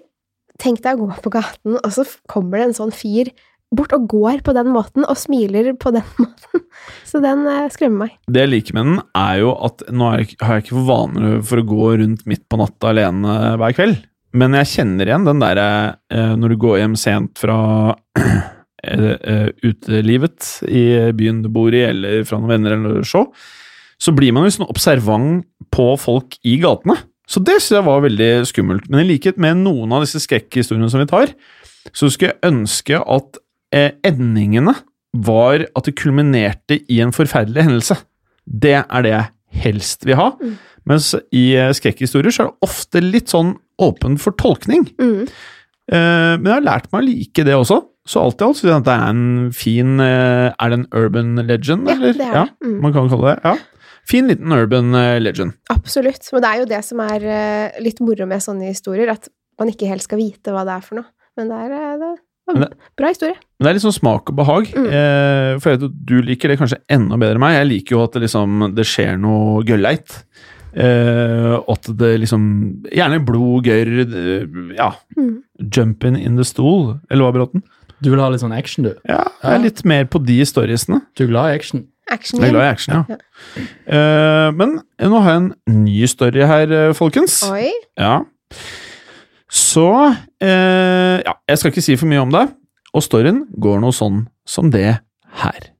tenk 0.62 0.82
deg 0.86 0.98
å 0.98 1.10
gå 1.10 1.20
på 1.26 1.34
gaten, 1.34 1.78
og 1.78 1.94
så 1.94 2.06
kommer 2.30 2.62
det 2.62 2.70
en 2.70 2.78
sånn 2.80 2.94
fyr 2.94 3.30
bort 3.76 3.94
og 3.94 4.06
går 4.10 4.42
på 4.46 4.54
den 4.56 4.70
måten, 4.74 5.06
og 5.06 5.20
smiler 5.20 5.74
på 5.78 5.92
den 5.94 6.06
måten. 6.22 6.66
Så 7.06 7.22
den 7.24 7.46
eh, 7.50 7.66
skremmer 7.74 8.06
meg. 8.06 8.14
Det 8.30 8.46
jeg 8.46 8.54
liker 8.54 8.78
med 8.78 8.92
den, 8.92 9.02
er 9.18 9.42
jo 9.44 9.56
at 9.68 9.86
nå 9.90 10.12
har 10.14 10.22
jeg 10.24 10.38
ikke 10.38 10.78
for 10.78 10.88
vane 10.90 11.34
for 11.46 11.62
å 11.62 11.68
gå 11.74 11.90
rundt 12.04 12.26
midt 12.30 12.46
på 12.50 12.62
natta 12.62 12.94
alene 12.94 13.38
hver 13.60 13.78
kveld. 13.78 13.98
Men 14.36 14.58
jeg 14.60 14.72
kjenner 14.74 15.08
igjen 15.08 15.28
den 15.28 15.42
derre 15.42 15.70
eh, 16.12 16.34
når 16.36 16.54
du 16.54 16.62
går 16.62 16.82
hjem 16.82 16.98
sent 17.00 17.40
fra 17.40 17.60
uh, 17.96 19.48
utelivet 19.70 20.50
i 20.68 20.84
byen 21.16 21.44
du 21.46 21.52
bor 21.54 21.74
i, 21.74 21.86
eller 21.88 22.26
fra 22.28 22.40
noen 22.42 22.52
venner 22.52 22.76
eller 22.76 23.08
så, 23.08 23.24
så 23.98 24.14
blir 24.14 24.36
man 24.36 24.46
jo 24.46 24.58
sånn 24.58 24.70
observant 24.70 25.48
på 25.74 25.88
folk 26.00 26.38
i 26.48 26.58
gatene. 26.62 26.98
Så 27.28 27.42
det 27.44 27.58
synes 27.60 27.80
jeg 27.80 27.88
var 27.88 28.04
veldig 28.06 28.32
skummelt. 28.48 28.86
Men 28.92 29.04
i 29.04 29.10
likhet 29.10 29.40
med 29.42 29.60
noen 29.66 29.96
av 29.96 30.06
disse 30.06 30.22
skrekkhistoriene 30.24 30.90
som 30.92 31.02
vi 31.04 31.10
tar, 31.10 31.34
så 31.92 32.10
skulle 32.12 32.34
jeg 32.34 32.52
ønske 32.52 33.00
at 33.00 33.40
eh, 33.76 33.92
endingene 34.08 34.76
var 35.18 35.66
at 35.66 35.88
det 35.88 35.98
kulminerte 36.00 36.80
i 36.92 37.02
en 37.04 37.14
forferdelig 37.16 37.66
hendelse. 37.68 37.98
Det 38.46 38.78
er 38.80 39.04
det 39.04 39.14
jeg 39.14 39.64
helst 39.66 40.08
vil 40.08 40.20
ha. 40.20 40.30
Mm. 40.40 40.56
Mens 40.88 41.12
i 41.36 41.50
eh, 41.60 41.74
skrekkhistorier 41.76 42.34
så 42.34 42.46
er 42.46 42.52
det 42.52 42.70
ofte 42.70 43.04
litt 43.04 43.34
sånn 43.34 43.56
åpen 43.82 44.18
for 44.22 44.36
tolkning. 44.40 44.88
Mm. 45.02 45.28
Eh, 45.88 46.34
men 46.36 46.50
jeg 46.50 46.56
har 46.56 46.66
lært 46.66 46.92
meg 46.92 47.04
å 47.04 47.08
like 47.08 47.48
det 47.48 47.56
også. 47.56 47.80
Så 48.08 48.24
alt 48.24 48.42
i 48.42 48.48
alt 48.48 48.60
syns 48.60 48.70
jeg 48.70 48.78
at 48.78 48.86
det 48.88 48.94
er 48.96 49.10
en 49.12 49.50
fin 49.52 49.98
eh, 50.00 50.46
Er 50.48 50.72
det 50.72 50.78
en 50.78 50.86
urban 50.96 51.42
legend, 51.44 51.90
ja, 51.90 51.98
eller? 51.98 52.16
Det 52.16 52.28
er 52.28 52.38
ja, 52.40 52.46
det. 52.48 52.70
Mm. 52.70 52.78
Man 52.86 52.94
kan 52.96 53.10
kalle 53.12 53.34
det 53.34 53.42
ja. 53.44 53.58
Fin 54.08 54.30
liten 54.32 54.54
urban 54.56 54.96
eh, 54.96 55.18
legend. 55.20 55.58
Absolutt. 55.74 56.30
Men 56.32 56.46
det 56.46 56.52
er 56.54 56.62
jo 56.62 56.70
det 56.72 56.84
som 56.88 57.02
er 57.04 57.28
litt 57.84 58.00
moro 58.00 58.30
med 58.30 58.44
sånne 58.44 58.72
historier, 58.72 59.12
at 59.12 59.28
man 59.60 59.74
ikke 59.74 59.90
helt 59.90 60.06
skal 60.06 60.22
vite 60.22 60.54
hva 60.56 60.64
det 60.68 60.78
er 60.78 60.86
for 60.86 61.02
noe. 61.02 61.12
Men 61.38 61.52
det 61.52 61.58
er, 61.66 61.76
det 62.00 62.14
det, 62.56 62.70
bra 62.98 63.12
historie. 63.12 63.36
Men 63.60 63.68
det 63.68 63.74
er 63.76 63.84
sånn 63.84 63.98
smak 63.98 64.32
og 64.32 64.38
behag. 64.38 64.70
Mm. 64.72 64.86
Eh, 64.88 65.50
for 65.60 65.72
jeg 65.72 65.80
vet 65.80 65.90
at 65.90 65.98
du 66.08 66.16
liker 66.24 66.52
det 66.54 66.60
kanskje 66.62 66.80
enda 66.94 67.20
bedre 67.20 67.36
enn 67.36 67.44
meg. 67.44 67.58
Jeg 67.58 67.70
liker 67.72 67.98
jo 67.98 68.04
at 68.06 68.16
det 68.16 68.24
liksom 68.24 68.70
det 68.78 68.86
skjer 68.88 69.20
noe 69.22 69.66
gølleit. 69.68 70.22
Uh, 70.78 71.58
at 71.74 71.88
det 71.98 72.12
liksom 72.22 72.42
Gjerne 72.94 73.18
blod, 73.26 73.66
gørr, 73.66 73.90
ja. 74.78 74.92
Mm. 75.18 75.40
Jumping 75.74 76.20
in 76.22 76.38
the 76.38 76.46
stool, 76.46 77.00
eller 77.10 77.26
hva, 77.26 77.34
Bråten? 77.34 77.64
Du 77.98 78.12
vil 78.12 78.22
ha 78.22 78.28
litt 78.30 78.44
sånn 78.44 78.54
action, 78.54 78.86
du? 78.86 78.92
Ja, 79.10 79.24
jeg 79.42 79.56
er 79.56 79.64
litt 79.64 79.82
mer 79.90 80.06
på 80.06 80.22
de 80.22 80.38
storiesene. 80.46 81.02
Du 81.18 81.26
er 81.26 81.32
glad 81.32 81.50
i 81.50 81.58
action? 81.58 81.88
action 82.14 82.40
jeg 82.40 82.52
er 82.52 82.54
glad 82.54 82.68
i 82.68 82.70
action, 82.70 82.94
ja. 82.94 83.18
ja. 83.18 83.64
Uh, 83.90 84.50
men 84.56 84.78
nå 85.02 85.24
har 85.26 85.34
jeg 85.34 85.42
en 85.42 85.82
ny 85.82 85.98
story 86.08 86.46
her, 86.48 86.76
folkens. 86.98 87.42
Oi. 87.50 87.72
Ja. 88.00 88.20
Så 89.48 89.90
uh, 90.14 91.18
Ja, 91.26 91.34
jeg 91.50 91.58
skal 91.60 91.74
ikke 91.74 91.86
si 91.88 91.98
for 91.98 92.10
mye 92.12 92.22
om 92.22 92.34
det. 92.36 92.46
Og 92.96 93.04
storyen 93.06 93.44
går 93.62 93.82
noe 93.84 93.94
sånn 93.96 94.26
som 94.48 94.72
det 94.74 95.00
her. 95.42 95.72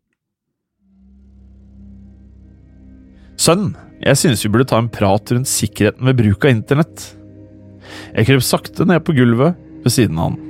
Sønn, 3.38 3.72
jeg 4.04 4.20
synes 4.20 4.44
vi 4.46 4.52
burde 4.54 4.68
ta 4.70 4.80
en 4.82 4.92
prat 4.94 5.32
rundt 5.34 5.50
sikkerheten 5.50 6.06
ved 6.06 6.20
bruk 6.20 6.46
av 6.46 6.54
internett. 6.54 7.06
Jeg 8.14 8.28
krøp 8.28 8.44
sakte 8.46 8.86
ned 8.86 9.02
på 9.06 9.16
gulvet 9.18 9.58
ved 9.84 9.94
siden 9.94 10.20
av 10.20 10.32
han. 10.32 10.44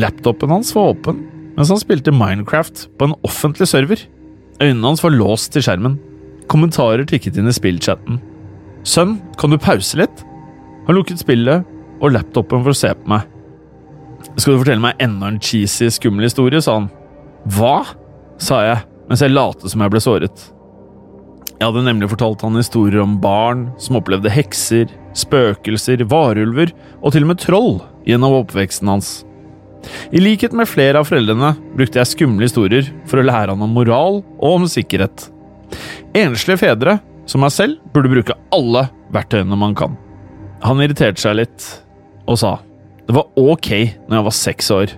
Laptopen 0.00 0.52
hans 0.54 0.72
var 0.76 0.94
åpen 0.94 1.26
mens 1.56 1.68
han 1.72 1.80
spilte 1.82 2.14
Minecraft 2.14 2.86
på 2.96 3.08
en 3.08 3.16
offentlig 3.26 3.66
server. 3.68 4.00
Øynene 4.62 4.86
hans 4.86 5.02
var 5.04 5.12
låst 5.12 5.50
til 5.52 5.64
skjermen. 5.66 5.98
Kommentarer 6.48 7.04
tikket 7.08 7.36
inn 7.36 7.50
i 7.50 7.52
spillchatten. 7.52 8.20
Sønn, 8.86 9.18
kan 9.36 9.52
du 9.52 9.58
pause 9.60 9.98
litt? 10.00 10.22
Han 10.86 10.96
lukket 10.96 11.20
spillet 11.20 11.66
og 12.00 12.14
laptopen 12.14 12.62
for 12.64 12.72
å 12.72 12.78
se 12.78 12.94
på 12.96 13.12
meg. 13.12 13.26
Skal 14.36 14.54
du 14.54 14.62
fortelle 14.62 14.80
meg 14.80 15.00
enda 15.04 15.28
en 15.28 15.40
cheesy, 15.42 15.90
skummel 15.92 16.28
historie, 16.28 16.62
sa 16.64 16.78
han. 16.78 16.88
Hva? 17.56 17.82
sa 18.40 18.62
jeg 18.64 18.80
mens 19.10 19.20
jeg 19.20 19.34
lot 19.34 19.66
som 19.68 19.82
jeg 19.84 19.92
ble 19.92 20.00
såret. 20.00 20.46
Jeg 21.60 21.68
hadde 21.68 21.82
nemlig 21.84 22.08
fortalt 22.08 22.40
han 22.40 22.54
historier 22.56 23.02
om 23.02 23.18
barn 23.20 23.66
som 23.76 23.98
opplevde 23.98 24.30
hekser, 24.32 24.88
spøkelser, 25.12 26.00
varulver 26.08 26.70
og 27.02 27.12
til 27.12 27.26
og 27.26 27.34
med 27.34 27.42
troll 27.42 27.74
gjennom 28.08 28.38
oppveksten 28.38 28.88
hans. 28.88 29.10
I 30.08 30.22
likhet 30.24 30.56
med 30.56 30.70
flere 30.72 31.02
av 31.02 31.10
foreldrene 31.10 31.50
brukte 31.76 32.00
jeg 32.00 32.08
skumle 32.14 32.48
historier 32.48 32.88
for 33.04 33.20
å 33.20 33.26
lære 33.28 33.52
han 33.52 33.66
om 33.66 33.76
moral 33.76 34.22
og 34.22 34.48
om 34.54 34.64
sikkerhet. 34.72 35.26
Enslige 36.16 36.62
fedre, 36.64 36.96
som 37.28 37.44
meg 37.44 37.52
selv, 37.52 37.76
burde 37.92 38.08
bruke 38.08 38.40
alle 38.56 38.86
verktøyene 39.12 39.60
man 39.60 39.76
kan. 39.76 40.00
Han 40.64 40.80
irriterte 40.80 41.20
seg 41.20 41.42
litt 41.42 41.70
og 42.24 42.40
sa 42.40 42.56
det 43.04 43.18
var 43.18 43.28
ok 43.36 43.70
når 44.08 44.16
jeg 44.16 44.30
var 44.30 44.40
seks 44.40 44.72
år, 44.72 44.92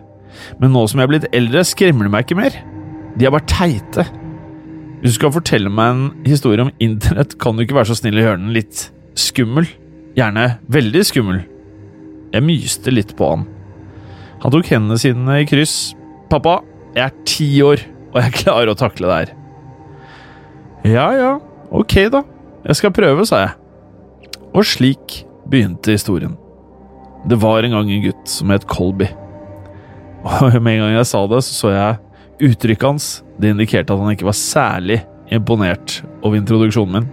men 0.62 0.70
nå 0.77 0.87
som 0.87 1.03
jeg 1.03 1.09
er 1.09 1.12
blitt 1.16 1.31
eldre, 1.35 1.66
skremmer 1.66 2.07
det 2.07 2.14
meg 2.14 2.27
ikke 2.29 2.38
mer. 2.38 2.64
De 3.18 3.27
er 3.27 3.35
bare 3.35 3.51
teite. 3.51 4.07
Hvis 5.03 5.17
du 5.17 5.19
skal 5.19 5.33
fortelle 5.35 5.71
meg 5.73 5.88
en 5.91 6.03
historie 6.23 6.62
om 6.62 6.69
internett, 6.79 7.35
kan 7.43 7.57
du 7.59 7.65
ikke 7.65 7.75
være 7.75 7.91
så 7.91 7.97
snill 7.99 8.21
å 8.21 8.23
gjøre 8.23 8.38
den 8.38 8.53
litt 8.55 8.85
skummel. 9.19 9.67
Gjerne 10.15 10.45
veldig 10.71 11.03
skummel. 11.09 11.41
Jeg 12.31 12.47
myste 12.47 12.95
litt 12.95 13.11
på 13.19 13.33
han. 13.33 13.43
Han 14.45 14.55
tok 14.55 14.71
hendene 14.71 15.01
sine 15.03 15.41
i 15.43 15.49
kryss. 15.49 15.97
'Pappa, 16.31 16.61
jeg 16.95 17.03
er 17.03 17.17
ti 17.27 17.49
år, 17.67 17.83
og 18.15 18.21
jeg 18.23 18.37
klarer 18.45 18.71
å 18.71 18.79
takle 18.79 19.11
det 19.11 19.19
her.' 19.19 19.35
Ja 20.95 21.09
ja, 21.19 21.33
ok 21.71 21.97
da. 22.15 22.23
Jeg 22.62 22.79
skal 22.79 22.95
prøve, 22.95 23.27
sa 23.27 23.43
jeg. 23.43 23.53
Og 24.55 24.62
slik 24.67 25.19
begynte 25.51 25.99
historien. 25.99 26.38
Det 27.27 27.43
var 27.43 27.67
en 27.67 27.75
gang 27.75 27.91
en 27.91 28.07
gutt 28.07 28.31
som 28.31 28.55
het 28.55 28.69
Colby. 28.71 29.11
Og 30.23 30.62
med 30.62 30.77
en 30.77 30.85
gang 30.87 30.97
jeg 31.01 31.11
sa 31.11 31.27
det, 31.27 31.43
så 31.43 31.59
så 31.59 31.75
jeg 31.75 31.99
uttrykket 32.42 32.87
hans. 32.87 33.09
Det 33.38 33.52
indikerte 33.52 33.94
at 33.94 34.02
han 34.02 34.14
ikke 34.14 34.28
var 34.28 34.38
særlig 34.38 35.00
imponert 35.33 36.00
over 36.22 36.38
introduksjonen 36.38 37.00
min. 37.00 37.11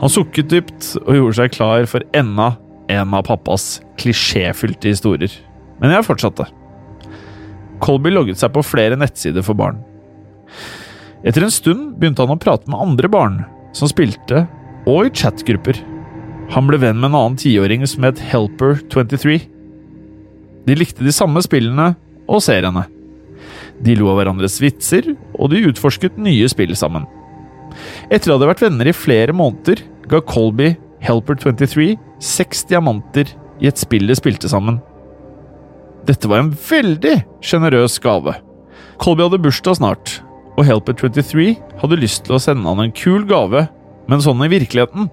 Han 0.00 0.12
sukket 0.12 0.48
dypt 0.48 0.94
og 1.02 1.12
gjorde 1.16 1.36
seg 1.36 1.54
klar 1.54 1.84
for 1.90 2.04
enda 2.16 2.54
en 2.90 3.14
av 3.14 3.26
pappas 3.28 3.78
klisjéfylte 4.00 4.94
historier. 4.94 5.32
Men 5.80 5.92
jeg 5.94 6.06
fortsatte. 6.06 6.46
Colby 7.80 8.12
logget 8.12 8.40
seg 8.40 8.52
på 8.54 8.64
flere 8.64 8.98
nettsider 9.00 9.44
for 9.44 9.56
barn. 9.56 9.80
Etter 11.24 11.44
en 11.44 11.52
stund 11.52 11.96
begynte 12.00 12.24
han 12.24 12.32
å 12.32 12.40
prate 12.40 12.68
med 12.70 12.80
andre 12.80 13.10
barn 13.12 13.40
som 13.76 13.90
spilte, 13.90 14.46
og 14.88 15.06
i 15.06 15.12
chatgrupper. 15.12 15.76
Han 16.54 16.66
ble 16.66 16.80
venn 16.82 16.98
med 16.98 17.10
en 17.10 17.18
annen 17.18 17.36
tiåring 17.38 17.84
som 17.86 18.06
het 18.08 18.20
Helper23. 18.32 19.36
De 20.66 20.76
likte 20.76 21.04
de 21.04 21.12
samme 21.14 21.42
spillene 21.44 21.92
og 22.26 22.42
seriene. 22.44 22.86
De 23.80 23.96
lo 23.96 24.10
av 24.12 24.20
hverandres 24.20 24.58
vitser, 24.60 25.14
og 25.38 25.52
de 25.52 25.64
utforsket 25.70 26.18
nye 26.20 26.48
spill 26.52 26.74
sammen. 26.76 27.06
Etter 28.12 28.32
å 28.32 28.38
ha 28.38 28.50
vært 28.50 28.64
venner 28.64 28.90
i 28.90 28.96
flere 28.96 29.34
måneder, 29.36 29.82
ga 30.10 30.20
Colby 30.26 30.74
Helper23 31.04 31.94
seks 32.20 32.64
diamanter 32.68 33.30
i 33.60 33.68
et 33.70 33.80
spill 33.80 34.08
de 34.10 34.16
spilte 34.18 34.50
sammen. 34.50 34.80
Dette 36.08 36.28
var 36.28 36.42
en 36.42 36.52
veldig 36.52 37.16
sjenerøs 37.44 37.98
gave. 38.02 38.34
Colby 39.00 39.24
hadde 39.26 39.40
bursdag 39.44 39.78
snart, 39.78 40.18
og 40.58 40.66
Helper23 40.68 41.54
hadde 41.80 42.00
lyst 42.00 42.26
til 42.26 42.36
å 42.36 42.42
sende 42.42 42.68
han 42.68 42.82
en 42.84 42.94
kul 42.96 43.24
gave, 43.28 43.66
men 44.10 44.24
sånn 44.24 44.42
i 44.44 44.50
virkeligheten. 44.52 45.08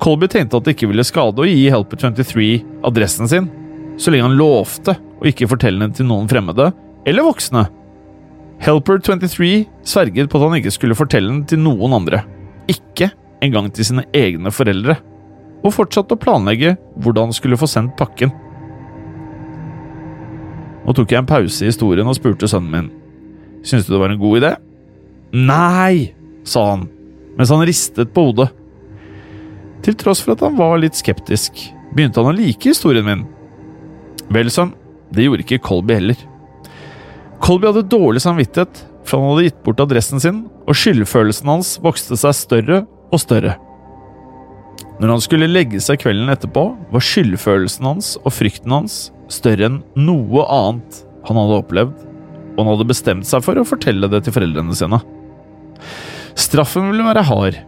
Colby 0.00 0.28
tenkte 0.30 0.58
at 0.58 0.66
det 0.66 0.76
ikke 0.76 0.90
ville 0.90 1.04
skade 1.06 1.42
å 1.42 1.48
gi 1.48 1.68
Helper23 1.72 2.48
adressen 2.86 3.30
sin, 3.30 3.50
så 4.00 4.10
lenge 4.10 4.28
han 4.28 4.38
lovte 4.38 4.96
å 5.20 5.28
ikke 5.28 5.48
fortelle 5.50 5.80
den 5.84 5.94
til 5.96 6.08
noen 6.08 6.28
fremmede 6.30 6.70
eller 7.06 7.26
voksne. 7.26 7.66
Helper23 8.64 9.48
sverget 9.84 10.30
på 10.30 10.38
at 10.38 10.46
han 10.46 10.58
ikke 10.60 10.72
skulle 10.72 10.96
fortelle 10.96 11.32
den 11.32 11.42
til 11.48 11.60
noen 11.60 11.96
andre, 11.96 12.22
ikke 12.70 13.10
engang 13.44 13.68
til 13.74 13.88
sine 13.88 14.06
egne 14.16 14.52
foreldre, 14.54 14.96
og 15.64 15.74
fortsatte 15.74 16.16
å 16.16 16.20
planlegge 16.20 16.74
hvordan 17.00 17.28
han 17.28 17.36
skulle 17.36 17.58
få 17.60 17.68
sendt 17.68 17.96
pakken. 17.98 18.32
Nå 20.84 20.92
tok 20.92 21.12
jeg 21.12 21.22
en 21.22 21.28
pause 21.28 21.64
i 21.64 21.70
historien 21.70 22.08
og 22.08 22.16
spurte 22.18 22.48
sønnen 22.48 22.72
min. 22.72 22.90
Syns 23.64 23.86
du 23.86 23.94
det 23.94 24.00
var 24.02 24.12
en 24.12 24.20
god 24.20 24.40
idé? 24.42 24.50
Nei, 25.34 26.12
sa 26.44 26.66
han, 26.74 26.84
mens 27.38 27.52
han 27.52 27.64
ristet 27.64 28.12
på 28.14 28.28
hodet. 28.28 28.50
Til 29.84 29.96
tross 30.00 30.20
for 30.24 30.36
at 30.36 30.44
han 30.44 30.56
var 30.56 30.76
litt 30.80 30.96
skeptisk, 30.96 31.56
begynte 31.96 32.20
han 32.20 32.32
å 32.32 32.36
like 32.36 32.68
historien 32.68 33.08
min. 33.08 33.24
Vel, 34.32 34.52
sønn, 34.52 34.72
det 35.12 35.26
gjorde 35.26 35.44
ikke 35.44 35.62
Colby 35.64 35.96
heller. 35.98 36.20
Colby 37.44 37.68
hadde 37.68 37.84
dårlig 37.92 38.22
samvittighet, 38.24 38.78
for 39.04 39.20
han 39.20 39.34
hadde 39.34 39.48
gitt 39.50 39.58
bort 39.66 39.82
adressen 39.84 40.22
sin, 40.22 40.44
og 40.64 40.78
skyldfølelsen 40.80 41.50
hans 41.50 41.74
vokste 41.84 42.16
seg 42.16 42.32
større 42.38 42.78
og 43.12 43.20
større. 43.20 43.58
Når 44.96 45.10
han 45.12 45.20
skulle 45.20 45.50
legge 45.50 45.80
seg 45.82 46.00
kvelden 46.00 46.32
etterpå, 46.32 46.62
var 46.88 47.04
skyldfølelsen 47.04 47.84
hans 47.90 48.14
og 48.22 48.32
frykten 48.32 48.72
hans 48.72 48.94
større 49.32 49.68
enn 49.68 49.82
noe 49.98 50.44
annet 50.48 51.02
han 51.28 51.40
hadde 51.40 51.58
opplevd, 51.60 52.06
og 52.54 52.62
han 52.62 52.70
hadde 52.70 52.86
bestemt 52.88 53.28
seg 53.28 53.44
for 53.44 53.60
å 53.60 53.66
fortelle 53.68 54.08
det 54.08 54.22
til 54.24 54.36
foreldrene 54.36 54.76
sine. 54.78 55.02
Straffen 56.40 56.88
ville 56.88 57.04
være 57.04 57.26
hard, 57.28 57.58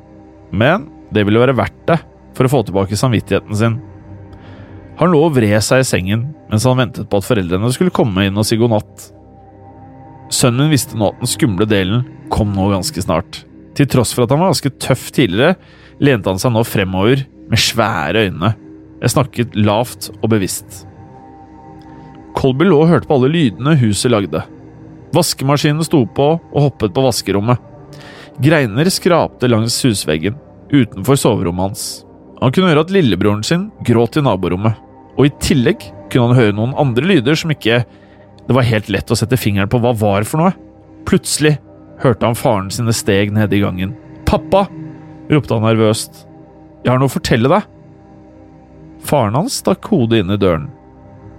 men 0.57 0.89
det 1.13 1.27
ville 1.27 1.43
være 1.43 1.57
verdt 1.59 1.83
det 1.91 1.99
for 2.39 2.49
å 2.49 2.53
få 2.55 2.63
tilbake 2.65 2.97
samvittigheten 2.97 3.61
sin. 3.61 3.77
Han 4.97 5.13
lå 5.13 5.21
og 5.27 5.37
vred 5.37 5.61
seg 5.61 5.83
i 5.83 5.89
sengen 5.89 6.31
mens 6.49 6.65
han 6.65 6.81
ventet 6.81 7.11
på 7.11 7.21
at 7.21 7.29
foreldrene 7.29 7.69
skulle 7.75 7.93
komme 7.93 8.25
inn 8.25 8.41
og 8.41 8.49
si 8.49 8.57
god 8.57 8.73
natt. 8.79 9.11
Sønnen 10.33 10.67
min 10.67 10.75
visste 10.75 10.99
nå 10.99 11.13
at 11.13 11.21
den 11.23 11.31
skumle 11.31 11.67
delen 11.71 12.05
kom 12.35 12.55
nå 12.55 12.71
ganske 12.73 13.03
snart. 13.05 13.45
Til 13.77 13.89
tross 13.91 14.15
for 14.17 14.25
at 14.25 14.33
han 14.33 14.43
var 14.43 14.51
ganske 14.51 14.73
tøff 14.83 15.11
tidligere, 15.15 15.57
lente 16.03 16.31
han 16.33 16.41
seg 16.41 16.55
nå 16.55 16.65
fremover 16.67 17.23
med 17.51 17.63
svære 17.63 18.27
øyne. 18.27 18.53
Jeg 19.03 19.13
snakket 19.13 19.57
lavt 19.59 20.11
og 20.17 20.31
bevisst. 20.33 20.87
Colby 22.37 22.67
lå 22.67 22.81
og 22.83 22.91
hørte 22.91 23.09
på 23.09 23.17
alle 23.17 23.31
lydene 23.33 23.77
huset 23.81 24.13
lagde. 24.13 24.43
Vaskemaskinen 25.17 25.85
sto 25.87 26.03
på 26.17 26.33
og 26.37 26.59
hoppet 26.67 26.95
på 26.97 27.05
vaskerommet. 27.05 27.61
Greiner 28.43 28.91
skrapte 28.93 29.49
langs 29.49 29.79
husveggen, 29.87 30.35
utenfor 30.73 31.17
soverommet 31.21 31.71
hans. 31.71 31.85
Han 32.43 32.53
kunne 32.53 32.69
høre 32.73 32.83
at 32.85 32.93
lillebroren 32.93 33.45
sin 33.47 33.71
gråt 33.87 34.19
i 34.21 34.25
naborommet, 34.25 34.77
og 35.17 35.29
i 35.29 35.33
tillegg 35.41 35.87
kunne 36.13 36.33
han 36.33 36.41
høre 36.41 36.57
noen 36.57 36.75
andre 36.77 37.07
lyder 37.07 37.39
som 37.39 37.55
ikke 37.55 37.85
det 38.47 38.55
var 38.55 38.67
helt 38.67 38.89
lett 38.93 39.11
å 39.11 39.19
sette 39.19 39.39
fingeren 39.41 39.71
på 39.71 39.81
hva 39.83 39.93
var 39.97 40.27
for 40.29 40.43
noe. 40.43 40.53
Plutselig 41.07 41.57
hørte 42.03 42.29
han 42.29 42.39
faren 42.39 42.71
sine 42.75 42.95
steg 42.95 43.33
nede 43.35 43.59
i 43.59 43.63
gangen. 43.65 43.95
Pappa! 44.29 44.67
ropte 45.31 45.57
han 45.57 45.67
nervøst. 45.67 46.23
Jeg 46.85 46.93
har 46.93 47.01
noe 47.03 47.11
å 47.11 47.17
fortelle 47.17 47.51
deg. 47.51 47.67
Faren 49.07 49.39
hans 49.39 49.59
stakk 49.63 49.89
hodet 49.91 50.23
inn 50.23 50.33
i 50.35 50.39
døren, 50.39 50.69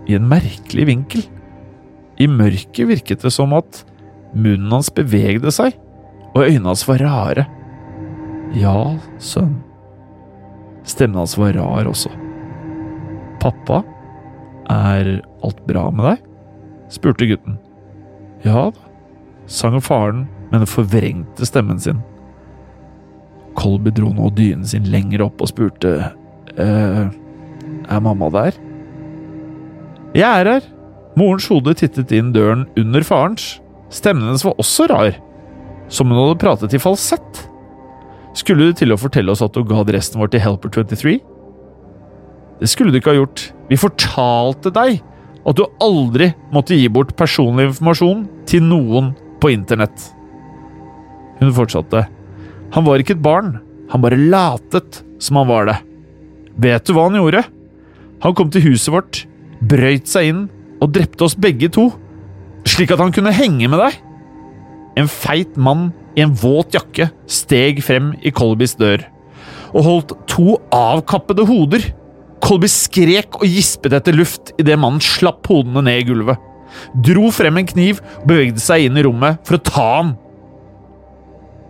i 0.07 0.15
en 0.17 0.27
merkelig 0.27 0.87
vinkel. 0.89 1.23
I 2.19 2.27
mørket 2.31 2.89
virket 2.89 3.23
det 3.23 3.31
som 3.33 3.53
at 3.55 3.83
munnen 4.35 4.71
hans 4.73 4.89
bevegde 4.93 5.51
seg, 5.53 5.75
og 6.33 6.43
øynene 6.43 6.71
hans 6.73 6.83
var 6.89 7.03
rare. 7.03 7.47
Ja, 8.57 8.97
sønn. 9.23 9.57
Stemmen 10.87 11.19
hans 11.19 11.35
var 11.39 11.55
rar 11.57 11.87
også. 11.89 12.11
Pappa, 13.43 13.83
er 14.71 15.19
alt 15.45 15.59
bra 15.67 15.87
med 15.95 16.11
deg? 16.11 16.26
Spurte 16.93 17.27
gutten. 17.29 17.57
Ja 18.45 18.69
da, 18.71 18.87
sang 19.47 19.79
faren 19.81 20.27
med 20.51 20.61
den 20.61 20.69
forvrengte 20.69 21.47
stemmen 21.47 21.79
sin. 21.81 22.01
Colby 23.57 23.91
dro 23.95 24.11
nå 24.13 24.29
dynen 24.37 24.65
sin 24.69 24.87
lenger 24.91 25.25
opp 25.25 25.41
og 25.41 25.49
spurte 25.49 25.93
eh, 26.61 27.05
Er 27.09 28.01
mamma 28.05 28.29
der? 28.29 28.57
Jeg 30.13 30.27
er 30.27 30.51
her. 30.51 30.67
Morens 31.17 31.47
hode 31.49 31.73
tittet 31.77 32.13
inn 32.13 32.29
døren 32.35 32.67
under 32.77 33.03
farens. 33.05 33.57
Stemmen 33.89 34.27
hennes 34.27 34.45
var 34.45 34.57
også 34.61 34.85
rar, 34.91 35.15
som 35.89 36.11
hun 36.11 36.19
hadde 36.19 36.39
pratet 36.41 36.75
i 36.75 36.81
falsett. 36.81 37.47
Skulle 38.37 38.69
du 38.69 38.77
til 38.77 38.93
å 38.93 38.99
fortelle 39.01 39.33
oss 39.33 39.41
at 39.41 39.55
du 39.55 39.63
ga 39.65 39.81
adressen 39.81 40.19
vår 40.21 40.29
til 40.33 40.43
Helper23? 40.43 41.15
Det 42.59 42.69
skulle 42.69 42.93
du 42.93 42.99
ikke 42.99 43.15
ha 43.15 43.21
gjort. 43.21 43.47
Vi 43.69 43.79
fortalte 43.79 44.73
deg 44.73 44.99
at 45.47 45.57
du 45.57 45.63
aldri 45.83 46.31
måtte 46.51 46.75
gi 46.75 46.89
bort 46.91 47.13
personlig 47.19 47.69
informasjon 47.69 48.25
til 48.49 48.65
noen 48.67 49.13
på 49.41 49.51
internett. 49.53 50.09
Hun 51.39 51.53
fortsatte. 51.55 52.03
Han 52.75 52.87
var 52.87 52.99
ikke 52.99 53.15
et 53.15 53.23
barn, 53.23 53.55
han 53.91 54.03
bare 54.03 54.19
latet 54.19 55.01
som 55.23 55.39
han 55.39 55.49
var 55.49 55.69
det. 55.69 55.77
Vet 56.57 56.87
du 56.87 56.93
hva 56.95 57.07
han 57.07 57.19
gjorde? 57.19 57.45
Han 58.25 58.35
kom 58.35 58.49
til 58.51 58.65
huset 58.65 58.91
vårt, 58.91 59.21
brøyt 59.61 60.09
seg 60.09 60.31
inn 60.31 60.43
og 60.81 60.91
drepte 60.93 61.25
oss 61.25 61.37
begge 61.37 61.69
to, 61.73 61.89
slik 62.67 62.91
at 62.93 63.01
han 63.01 63.13
kunne 63.15 63.35
henge 63.35 63.69
med 63.69 63.79
deg. 63.79 63.99
En 64.97 65.09
feit 65.09 65.53
mann 65.55 65.91
i 66.17 66.25
en 66.25 66.33
våt 66.33 66.75
jakke 66.75 67.11
steg 67.29 67.79
frem 67.85 68.11
i 68.25 68.33
Colbys 68.33 68.75
dør 68.79 69.05
og 69.75 69.83
holdt 69.83 70.13
to 70.31 70.55
avkappede 70.73 71.45
hoder 71.47 71.83
Colby 72.47 72.69
skrek 72.71 73.41
og 73.41 73.49
gispet 73.51 73.91
etter 73.97 74.15
luft 74.15 74.53
idet 74.55 74.77
mannen 74.79 75.03
slapp 75.03 75.49
hodene 75.51 75.83
ned 75.83 75.99
i 75.99 76.05
gulvet. 76.07 76.39
Dro 77.03 77.27
frem 77.35 77.59
en 77.59 77.67
kniv 77.67 77.99
og 78.21 78.29
bevegde 78.29 78.63
seg 78.63 78.85
inn 78.87 78.99
i 78.99 79.03
rommet 79.03 79.41
for 79.47 79.57
å 79.57 79.65
ta 79.67 79.87
ham. 79.97 80.13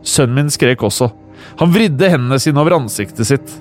Sønnen 0.05 0.37
min 0.37 0.53
skrek 0.53 0.85
også. 0.85 1.09
Han 1.57 1.73
vridde 1.73 2.11
hendene 2.13 2.37
sine 2.41 2.61
over 2.61 2.77
ansiktet 2.77 3.25
sitt. 3.29 3.55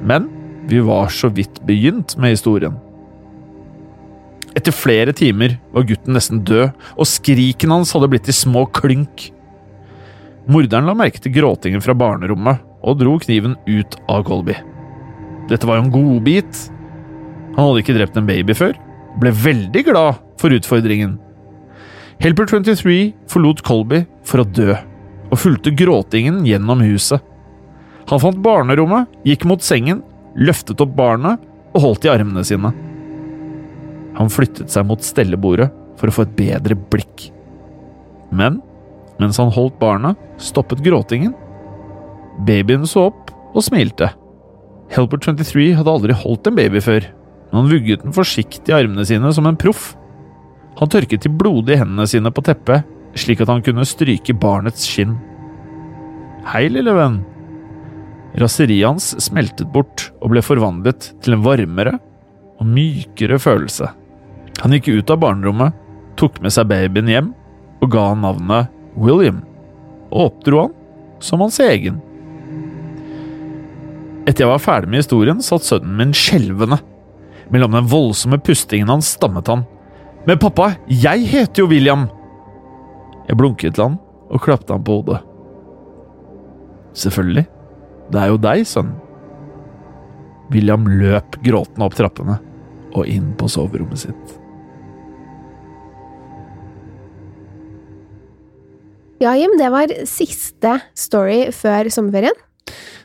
Men 0.00 0.30
vi 0.70 0.80
var 0.84 1.12
så 1.12 1.28
vidt 1.28 1.60
begynt 1.68 2.16
med 2.16 2.32
historien. 2.32 2.80
Etter 4.56 4.72
flere 4.72 5.12
timer 5.16 5.58
var 5.72 5.84
gutten 5.88 6.16
nesten 6.16 6.42
død, 6.48 6.72
og 6.96 7.08
skriken 7.08 7.72
hans 7.76 7.92
hadde 7.92 8.08
blitt 8.12 8.28
til 8.28 8.36
små 8.36 8.66
klynk. 8.72 9.28
Morderen 10.48 10.88
la 10.88 10.96
merke 10.96 11.20
til 11.22 11.36
gråtingen 11.36 11.84
fra 11.84 11.96
barnerommet 11.96 12.64
og 12.82 13.00
dro 13.04 13.18
kniven 13.20 13.56
ut 13.68 14.00
av 14.08 14.24
Colby. 14.28 14.56
Dette 15.50 15.66
var 15.68 15.78
jo 15.78 15.86
en 15.86 15.92
godbit. 15.94 16.62
Han 17.56 17.66
hadde 17.66 17.82
ikke 17.82 17.96
drept 17.96 18.16
en 18.18 18.28
baby 18.28 18.56
før. 18.56 18.76
Ble 19.20 19.32
veldig 19.34 19.84
glad 19.90 20.22
for 20.40 20.54
utfordringen. 20.54 21.18
Helper 22.22 22.46
23 22.46 22.96
forlot 23.30 23.62
Colby 23.66 24.04
for 24.28 24.42
å 24.42 24.46
dø, 24.46 24.76
og 25.32 25.40
fulgte 25.40 25.74
gråtingen 25.74 26.42
gjennom 26.46 26.84
huset. 26.86 27.22
Han 28.10 28.20
fant 28.22 28.40
barnerommet, 28.44 29.10
gikk 29.26 29.46
mot 29.48 29.62
sengen, 29.64 30.02
løftet 30.38 30.80
opp 30.82 30.94
barnet 30.96 31.42
og 31.72 31.84
holdt 31.86 32.06
i 32.06 32.12
armene 32.12 32.44
sine. 32.46 32.70
Han 34.18 34.30
flyttet 34.30 34.70
seg 34.72 34.86
mot 34.86 35.02
stellebordet 35.02 35.70
for 35.98 36.10
å 36.10 36.14
få 36.14 36.26
et 36.26 36.36
bedre 36.38 36.76
blikk. 36.76 37.30
Men 38.30 38.60
mens 39.20 39.38
han 39.40 39.52
holdt 39.54 39.78
barnet, 39.80 40.18
stoppet 40.42 40.82
gråtingen, 40.84 41.34
Babyen 42.46 42.86
så 42.88 43.08
opp 43.10 43.30
og 43.52 43.64
smilte. 43.64 44.08
Helper 44.92 45.20
23 45.24 45.70
hadde 45.78 45.92
aldri 45.92 46.16
holdt 46.16 46.48
en 46.48 46.56
baby 46.58 46.80
før, 46.84 47.06
men 47.48 47.58
han 47.62 47.70
vugget 47.70 48.02
den 48.04 48.14
forsiktig 48.16 48.72
i 48.72 48.76
armene 48.76 49.06
sine 49.08 49.30
som 49.32 49.48
en 49.48 49.58
proff. 49.58 49.92
Han 50.80 50.90
tørket 50.92 51.24
de 51.24 51.32
blodige 51.32 51.78
hendene 51.80 52.06
sine 52.08 52.32
på 52.32 52.44
teppet, 52.44 52.84
slik 53.16 53.42
at 53.44 53.50
han 53.52 53.64
kunne 53.64 53.86
stryke 53.88 54.36
barnets 54.36 54.84
skinn. 54.88 55.16
Hei, 56.48 56.66
lille 56.72 56.92
venn. 56.96 57.20
Raseriet 58.40 58.88
hans 58.88 59.10
smeltet 59.20 59.68
bort 59.72 60.08
og 60.20 60.32
ble 60.32 60.44
forvandlet 60.44 61.10
til 61.24 61.36
en 61.36 61.44
varmere 61.44 61.98
og 62.60 62.68
mykere 62.68 63.40
følelse. 63.40 63.88
Han 64.62 64.76
gikk 64.76 64.92
ut 64.92 65.12
av 65.12 65.20
barnerommet, 65.24 65.76
tok 66.20 66.38
med 66.44 66.52
seg 66.54 66.68
babyen 66.70 67.08
hjem 67.08 67.32
og 67.82 67.90
ga 67.92 68.10
han 68.12 68.24
navnet 68.24 68.72
William, 69.00 69.40
og 70.12 70.28
oppdro 70.28 70.66
han 70.66 70.74
som 71.22 71.42
hans 71.44 71.60
egen. 71.62 72.00
Etter 74.22 74.44
jeg 74.44 74.52
var 74.52 74.62
ferdig 74.62 74.90
med 74.92 75.02
historien, 75.02 75.40
satt 75.42 75.66
sønnen 75.66 75.96
min 75.98 76.12
skjelvende. 76.14 76.78
Mellom 77.52 77.74
den 77.74 77.88
voldsomme 77.90 78.38
pustingen 78.44 78.90
hans 78.92 79.10
stammet 79.16 79.50
han. 79.50 79.64
Men 80.28 80.38
pappa, 80.38 80.76
jeg 80.86 81.26
heter 81.32 81.64
jo 81.64 81.70
William! 81.72 82.06
Jeg 83.26 83.38
blunket 83.38 83.74
til 83.74 83.88
han 83.88 83.96
og 84.30 84.42
klapte 84.44 84.74
han 84.74 84.84
på 84.86 85.00
hodet. 85.00 85.18
Selvfølgelig. 87.02 87.46
Det 88.12 88.20
er 88.20 88.30
jo 88.30 88.38
deg, 88.44 88.62
sønn. 88.68 88.94
William 90.52 90.86
løp 90.86 91.38
gråtende 91.42 91.88
opp 91.88 91.96
trappene 91.98 92.38
og 92.92 93.08
inn 93.08 93.32
på 93.40 93.48
soverommet 93.50 94.04
sitt. 94.04 94.38
Ja, 99.22 99.34
Jim, 99.38 99.54
det 99.58 99.68
var 99.70 99.92
siste 100.08 100.76
story 100.98 101.46
før 101.54 101.88
sommerferien. 101.94 102.38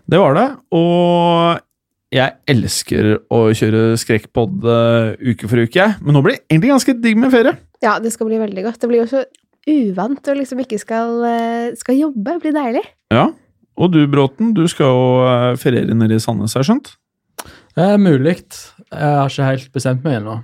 Det 0.08 0.20
var 0.22 0.38
det, 0.38 0.46
og 0.78 1.64
jeg 2.16 2.38
elsker 2.48 3.10
å 3.34 3.40
kjøre 3.52 3.98
skrekkpod 4.00 4.64
uh, 4.64 5.10
uke 5.20 5.50
for 5.52 5.60
uke, 5.60 5.88
men 6.00 6.16
nå 6.16 6.22
blir 6.24 6.38
det 6.38 6.46
egentlig 6.48 6.72
ganske 6.72 6.96
digg 7.04 7.18
med 7.20 7.34
ferie. 7.34 7.58
Ja, 7.84 7.98
det 8.00 8.14
skal 8.14 8.30
bli 8.30 8.40
veldig 8.40 8.64
godt. 8.70 8.80
Det 8.80 8.90
blir 8.90 9.04
jo 9.04 9.10
så 9.12 9.26
uvant 9.68 10.30
å 10.32 10.38
liksom 10.38 10.62
ikke 10.64 10.80
skal, 10.80 11.12
eh, 11.28 11.76
skal 11.76 12.00
jobbe. 12.00 12.38
Det 12.38 12.44
blir 12.46 12.56
deilig. 12.56 12.86
Ja, 13.12 13.26
og 13.76 13.92
du 13.92 14.00
Bråten, 14.08 14.54
du 14.56 14.64
skal 14.72 14.94
jo 14.94 15.04
uh, 15.28 15.58
feriere 15.60 15.98
nede 15.98 16.16
i 16.16 16.24
Sandnes, 16.24 16.56
har 16.56 16.64
jeg 16.64 16.72
skjønt? 16.72 16.94
Det 17.76 17.84
er 17.84 18.00
mulig. 18.02 18.38
Jeg 18.88 19.20
har 19.20 19.28
ikke 19.28 19.52
helt 19.52 19.76
bestemt 19.76 20.08
meg 20.08 20.22
ennå. 20.22 20.40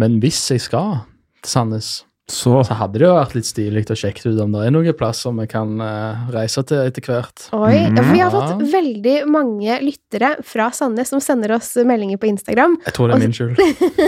Men 0.00 0.20
hvis 0.22 0.38
jeg 0.54 0.62
skal 0.62 1.02
til 1.42 1.50
Sandnes, 1.50 1.90
så, 2.32 2.52
så 2.64 2.76
hadde 2.78 3.00
det 3.00 3.04
jo 3.04 3.12
vært 3.12 3.34
litt 3.36 3.46
stilig 3.48 3.82
å 3.92 3.96
sjekke 3.98 4.30
ut 4.30 4.38
om 4.40 4.54
det 4.54 4.62
er 4.64 4.72
noen 4.72 4.96
plasser 4.96 5.34
vi 5.36 5.44
kan 5.50 5.74
uh, 5.82 6.22
reise 6.32 6.62
til 6.68 6.80
etter 6.80 7.04
hvert. 7.04 7.44
Oi, 7.52 7.74
ja, 7.76 7.90
for 7.98 8.08
Vi 8.08 8.22
har 8.22 8.32
fått 8.32 8.64
veldig 8.72 9.16
mange 9.28 9.76
lyttere 9.84 10.30
fra 10.48 10.70
Sandnes 10.72 11.12
som 11.12 11.20
sender 11.20 11.52
oss 11.58 11.74
meldinger 11.84 12.20
på 12.22 12.30
Instagram. 12.30 12.78
Jeg 12.86 12.96
tror 12.96 13.12
det 13.12 13.18
er 13.18 13.24
min 13.26 13.36
skyld. 13.36 13.60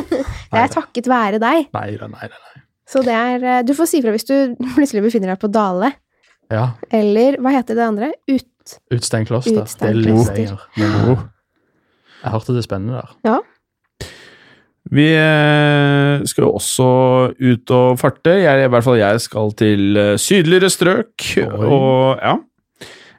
Det 0.54 0.62
er 0.62 0.70
takket 0.72 1.08
være 1.10 1.40
deg. 1.42 1.68
Nei 1.74 1.88
da, 1.98 2.08
nei 2.08 2.28
da. 2.30 2.38
Nei. 2.38 2.64
Så 2.88 3.02
det 3.02 3.14
er 3.16 3.44
eh, 3.48 3.62
Du 3.66 3.72
får 3.76 3.88
si 3.90 4.00
fra 4.04 4.12
hvis 4.14 4.26
du 4.28 4.34
plutselig 4.76 5.04
befinner 5.04 5.34
deg 5.34 5.40
på 5.42 5.50
Dale. 5.52 5.92
Ja. 6.52 6.68
Eller 6.94 7.40
hva 7.42 7.52
heter 7.56 7.76
det 7.76 7.84
andre? 7.84 8.12
Ut... 8.30 8.76
Utstein 8.94 9.26
kloster. 9.28 9.64
Det 9.66 9.90
er 9.90 9.98
litt 9.98 10.30
lenger. 10.32 10.64
Jeg 10.78 12.32
hørte 12.32 12.56
det 12.56 12.62
er 12.62 12.66
spennende 12.66 13.02
der. 13.02 13.16
Ja. 13.26 13.40
Vi 14.92 15.06
eh, 15.16 16.20
skal 16.28 16.44
jo 16.44 16.50
også 16.58 16.86
ut 17.40 17.70
og 17.72 17.94
farte. 17.98 18.34
Jeg, 18.42 18.66
I 18.66 18.68
hvert 18.68 18.84
fall 18.84 18.98
jeg 19.00 19.22
skal 19.24 19.54
til 19.56 19.96
eh, 19.96 20.10
sydligere 20.20 20.68
strøk. 20.72 21.14
Oi. 21.40 21.70
Og 21.72 22.20
ja. 22.20 22.34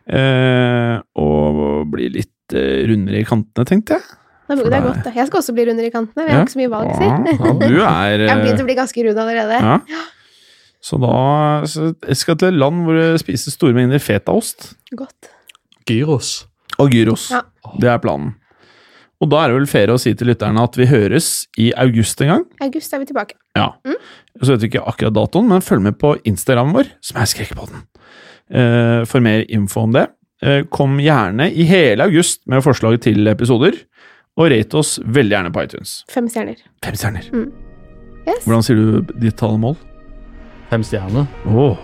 Eh, 0.06 1.00
og 1.18 1.88
bli 1.90 2.12
litt 2.14 2.54
eh, 2.54 2.84
rundere 2.86 3.24
i 3.24 3.26
kantene, 3.26 3.66
tenkte 3.66 3.98
jeg. 3.98 4.06
Det 4.46 4.60
For 4.60 4.70
er 4.78 4.84
godt, 4.86 5.00
da, 5.08 5.12
Jeg 5.18 5.26
skal 5.32 5.40
også 5.42 5.54
bli 5.58 5.64
rundere 5.66 5.90
i 5.90 5.94
kantene. 5.96 6.22
Vi 6.28 6.30
Ja. 6.30 6.36
har 6.38 6.46
ikke 6.46 6.54
så 6.54 6.62
mye 6.62 6.74
valg, 6.76 6.92
si. 6.94 7.08
Ja, 7.10 7.16
ja, 7.34 7.54
du 7.58 7.80
er 7.96 8.20
Jeg 8.20 8.30
har 8.30 8.44
begynt 8.44 8.62
å 8.62 8.68
bli 8.68 8.76
ganske 8.78 9.08
rund 9.08 9.24
allerede. 9.24 9.62
ja. 9.90 10.04
Så 10.86 11.00
da 11.02 11.64
så 11.66 11.88
jeg 12.06 12.18
skal 12.20 12.36
til 12.38 12.52
et 12.52 12.60
land 12.62 12.84
hvor 12.86 12.94
det 12.94 13.20
spises 13.24 13.56
store 13.58 13.74
mengder 13.74 13.98
fetaost. 13.98 14.76
Godt. 14.94 15.32
Gyros. 15.90 16.44
Og 16.78 16.94
gyros. 16.94 17.32
Ja. 17.34 17.40
Det 17.82 17.90
er 17.90 17.98
planen. 18.04 18.36
Og 19.24 19.30
da 19.32 19.42
er 19.42 19.52
det 19.52 19.58
vel 19.62 19.70
fair 19.70 19.92
å 19.94 19.98
si 20.02 20.12
til 20.18 20.28
lytterne 20.28 20.64
at 20.68 20.76
vi 20.76 20.88
høres 20.90 21.30
i 21.62 21.70
august 21.80 22.20
en 22.26 22.32
gang. 22.34 22.44
August 22.66 22.94
er 22.94 23.02
vi 23.02 23.08
tilbake. 23.10 23.38
Ja. 23.56 23.70
Så 24.42 24.52
vet 24.52 24.66
vi 24.66 24.72
ikke 24.74 24.84
akkurat 24.92 25.16
datoen, 25.16 25.48
men 25.52 25.64
følg 25.64 25.86
med 25.86 25.98
på 26.02 26.16
Instagramen 26.28 26.76
vår, 26.76 26.92
som 27.06 27.22
er 27.22 27.30
Skrekkpodden, 27.32 27.86
eh, 28.52 29.06
for 29.08 29.24
mer 29.24 29.46
info 29.48 29.86
om 29.88 29.96
det. 29.96 30.10
Eh, 30.44 30.64
kom 30.68 31.00
gjerne 31.00 31.48
i 31.48 31.64
hele 31.64 32.04
august 32.04 32.44
med 32.52 32.64
forslag 32.66 33.00
til 33.02 33.28
episoder, 33.32 33.78
og 34.36 34.52
rate 34.52 34.76
oss 34.76 34.98
veldig 35.00 35.38
gjerne 35.38 35.54
på 35.56 35.64
iTunes. 35.64 35.96
Fem 36.12 36.28
stjerner. 36.28 36.60
Fem 36.84 37.00
stjerner. 37.00 37.30
Mm. 37.32 37.48
Yes. 38.28 38.44
Hvordan 38.44 38.66
sier 38.68 38.76
du 38.76 39.16
ditt 39.22 39.38
talemål? 39.40 39.78
Fem 40.74 40.84
stjerner. 40.84 41.30
Åh, 41.48 41.78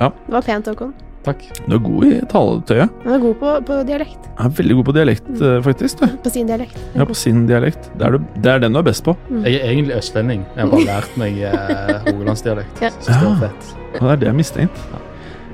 ja. 0.00 0.10
Det 0.26 0.34
var 0.34 0.42
pent, 0.42 0.66
Håkon. 0.66 0.94
Takk. 1.22 1.44
Du 1.68 1.76
er 1.76 1.82
god 1.82 2.04
i 2.08 2.16
taletøyet. 2.30 2.94
Han 3.04 3.12
er 3.14 3.20
god 3.22 3.36
på, 3.38 3.52
på 3.68 3.76
dialekt. 3.86 4.24
Du 4.26 4.42
er 4.42 4.56
veldig 4.58 4.78
god 4.80 4.88
på 4.88 4.94
dialekt, 4.96 5.28
mm. 5.30 5.60
faktisk. 5.62 6.00
Du. 6.02 6.16
På 6.24 6.32
sin 6.34 6.50
dialekt. 6.50 6.80
Ja, 6.96 7.06
på 7.06 7.14
sin 7.14 7.44
dialekt. 7.46 7.86
Det 7.98 8.08
er, 8.08 8.16
du, 8.16 8.26
det 8.42 8.52
er 8.52 8.64
den 8.64 8.74
du 8.74 8.80
er 8.80 8.88
best 8.88 9.06
på. 9.06 9.14
Jeg 9.44 9.60
er 9.60 9.70
egentlig 9.70 9.96
østlending. 10.00 10.42
Jeg 10.56 10.64
har 10.64 10.72
bare 10.72 10.88
lært 10.88 11.14
meg 11.22 11.38
eh, 11.46 11.94
rogalandsdialekt. 12.08 12.82
Ja. 12.82 12.90
Synes 12.98 13.14
det 13.14 13.28
var 13.28 13.38
fett. 13.46 13.72
Ja, 13.92 14.00
det 14.00 14.10
er 14.16 14.20
det 14.24 14.30
jeg 14.32 14.40
mistenkt. 14.40 14.84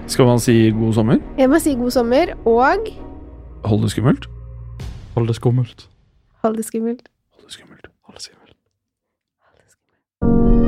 Skal 0.09 0.25
man 0.25 0.41
si 0.41 0.57
god 0.73 0.97
sommer? 0.97 1.21
Jeg 1.37 1.53
må 1.53 1.61
si 1.61 1.77
god 1.77 1.93
sommer, 1.93 2.33
og 2.49 2.89
Hold 3.65 3.83
det 3.83 3.91
skummelt. 3.91 4.29
Hold 5.15 5.29
det 5.29 5.37
skummelt? 5.37 5.89
Hold 6.43 6.57
det 6.57 6.65
skummelt. 6.65 7.03
hold 7.35 7.45
det 7.45 7.53
skummelt. 7.53 7.89
Hold 8.07 8.15
det 8.17 8.23
skummelt. 8.23 8.57
Hold 9.43 9.59
det 9.59 9.71
skummelt. 9.75 10.68